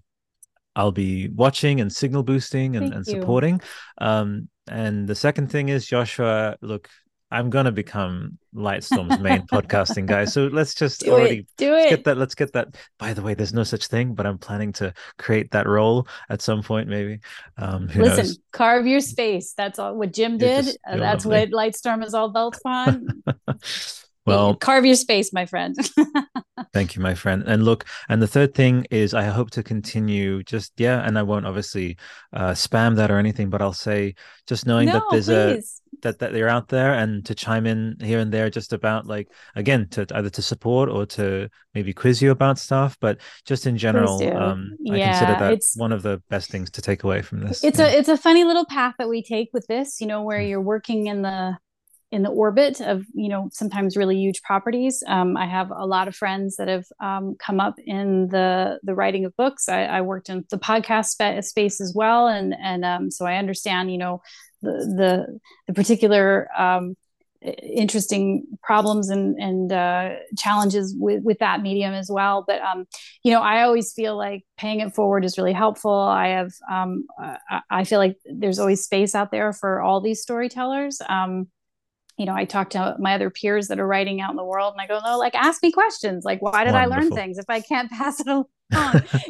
[0.74, 3.60] I'll be watching and signal boosting and, and supporting.
[3.98, 6.90] Um, and the second thing is Joshua, look,
[7.30, 10.24] I'm gonna become Lightstorm's main podcasting guy.
[10.26, 11.46] So let's just do already it.
[11.56, 11.90] do it.
[11.90, 12.16] Get that.
[12.16, 12.76] Let's get that.
[12.98, 16.40] By the way, there's no such thing, but I'm planning to create that role at
[16.40, 17.20] some point, maybe.
[17.58, 18.38] Um, Listen, knows?
[18.52, 19.54] carve your space.
[19.54, 20.66] That's all what Jim did.
[20.66, 21.50] Just, that's lovely.
[21.52, 23.22] what Lightstorm is all built upon.
[24.26, 25.76] well, carve your space, my friend.
[26.72, 27.44] thank you, my friend.
[27.46, 30.42] And look, and the third thing is, I hope to continue.
[30.42, 31.96] Just yeah, and I won't obviously
[32.32, 34.14] uh, spam that or anything, but I'll say
[34.46, 35.82] just knowing no, that there's please.
[35.84, 39.06] a that that they're out there and to chime in here and there just about
[39.06, 43.66] like again to either to support or to maybe quiz you about stuff but just
[43.66, 47.22] in general um yeah, i consider that one of the best things to take away
[47.22, 47.86] from this it's yeah.
[47.86, 50.48] a it's a funny little path that we take with this you know where mm.
[50.48, 51.56] you're working in the
[52.12, 56.06] in the orbit of you know sometimes really huge properties um, i have a lot
[56.06, 60.02] of friends that have um, come up in the the writing of books i, I
[60.02, 64.22] worked in the podcast space as well and and um, so i understand you know
[64.62, 66.96] the the, particular um,
[67.42, 72.44] interesting problems and and uh, challenges with with that medium as well.
[72.46, 72.86] But um,
[73.22, 75.92] you know, I always feel like paying it forward is really helpful.
[75.92, 77.06] I have um,
[77.70, 81.00] I feel like there's always space out there for all these storytellers.
[81.08, 81.48] Um,
[82.18, 84.72] you know, I talk to my other peers that are writing out in the world,
[84.72, 86.24] and I go, no, like ask me questions.
[86.24, 86.92] Like, why did Wonderful.
[86.92, 88.46] I learn things if I can't pass it along?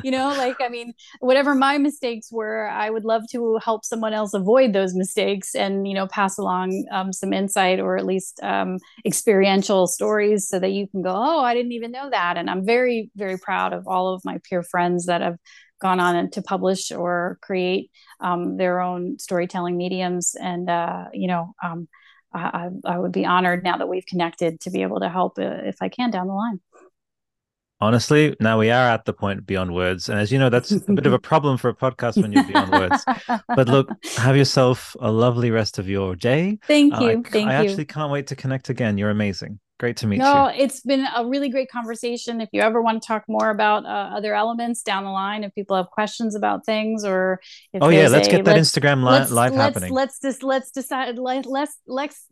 [0.03, 4.15] you know, like I mean, whatever my mistakes were, I would love to help someone
[4.15, 8.41] else avoid those mistakes and you know pass along um, some insight or at least
[8.43, 12.39] um, experiential stories so that you can go, oh, I didn't even know that.
[12.39, 15.37] And I'm very, very proud of all of my peer friends that have
[15.81, 17.91] gone on to publish or create
[18.21, 21.89] um, their own storytelling mediums and uh, you know um,
[22.33, 25.43] I, I, would be honored now that we've connected to be able to help uh,
[25.65, 26.61] if I can down the line.
[27.79, 30.09] Honestly, now we are at the point beyond words.
[30.09, 32.45] And as you know, that's a bit of a problem for a podcast when you're
[32.45, 33.05] beyond words.
[33.49, 36.59] But look, have yourself a lovely rest of your day.
[36.67, 37.07] Thank you.
[37.07, 37.69] Uh, I, Thank I you.
[37.69, 38.97] actually can't wait to connect again.
[38.97, 39.61] You're amazing.
[39.79, 40.35] Great to meet no, you.
[40.35, 42.41] No, it's been a really great conversation.
[42.41, 45.55] If you ever want to talk more about uh, other elements down the line, if
[45.55, 47.41] people have questions about things, or
[47.83, 49.93] oh yeah, let's a, get that Instagram li- live let's, happening.
[49.93, 51.19] Let's just let's decide.
[51.19, 52.25] Let, let's let's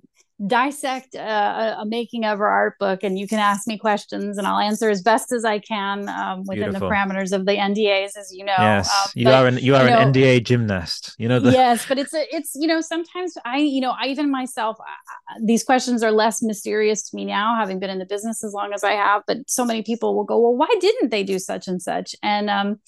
[0.47, 4.47] dissect a, a, making of or art book and you can ask me questions and
[4.47, 6.89] I'll answer as best as I can um, within Beautiful.
[6.89, 8.55] the parameters of the NDAs, as you know.
[8.59, 11.15] Yes, um, you but, are an you are you know, an NDA gymnast.
[11.19, 14.07] You know the yes, but it's a, it's you know sometimes I you know I
[14.09, 18.07] even myself uh, these questions are less mysterious to me now, having been in the
[18.07, 19.23] business as long as I have.
[19.27, 22.15] But so many people will go, well, why didn't they do such and such?
[22.23, 22.81] And um,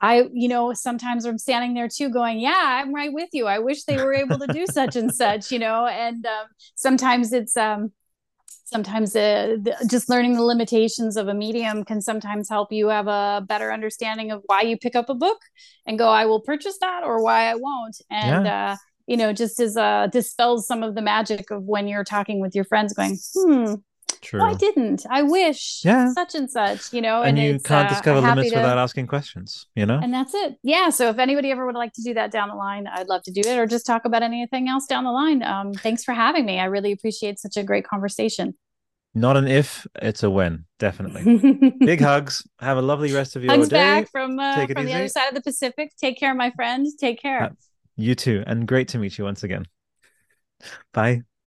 [0.00, 3.46] I, you know, sometimes I'm standing there too going, yeah, I'm right with you.
[3.46, 7.32] I wish they were able to do such and such, you know, and um, sometimes
[7.32, 7.92] it's, um,
[8.64, 13.08] sometimes uh, the, just learning the limitations of a medium can sometimes help you have
[13.08, 15.38] a better understanding of why you pick up a book
[15.86, 18.00] and go, I will purchase that or why I won't.
[18.10, 18.72] And, yeah.
[18.72, 22.40] uh, you know, just as uh, dispels some of the magic of when you're talking
[22.40, 23.74] with your friends going, hmm,
[24.22, 24.42] True.
[24.42, 25.06] I didn't.
[25.10, 25.80] I wish.
[25.82, 26.12] Yeah.
[26.12, 27.22] Such and such, you know.
[27.22, 29.98] And, and you can't uh, discover limits to, without asking questions, you know?
[30.02, 30.56] And that's it.
[30.62, 30.90] Yeah.
[30.90, 33.30] So if anybody ever would like to do that down the line, I'd love to
[33.30, 35.42] do it or just talk about anything else down the line.
[35.42, 36.60] Um, thanks for having me.
[36.60, 38.54] I really appreciate such a great conversation.
[39.14, 41.72] Not an if, it's a when, definitely.
[41.80, 42.46] Big hugs.
[42.60, 43.76] Have a lovely rest of your hugs day.
[43.76, 45.90] back from uh, from the other side of the Pacific.
[46.00, 46.86] Take care, my friend.
[47.00, 47.42] Take care.
[47.42, 47.48] Uh,
[47.96, 48.44] you too.
[48.46, 49.66] And great to meet you once again.
[50.92, 51.22] Bye.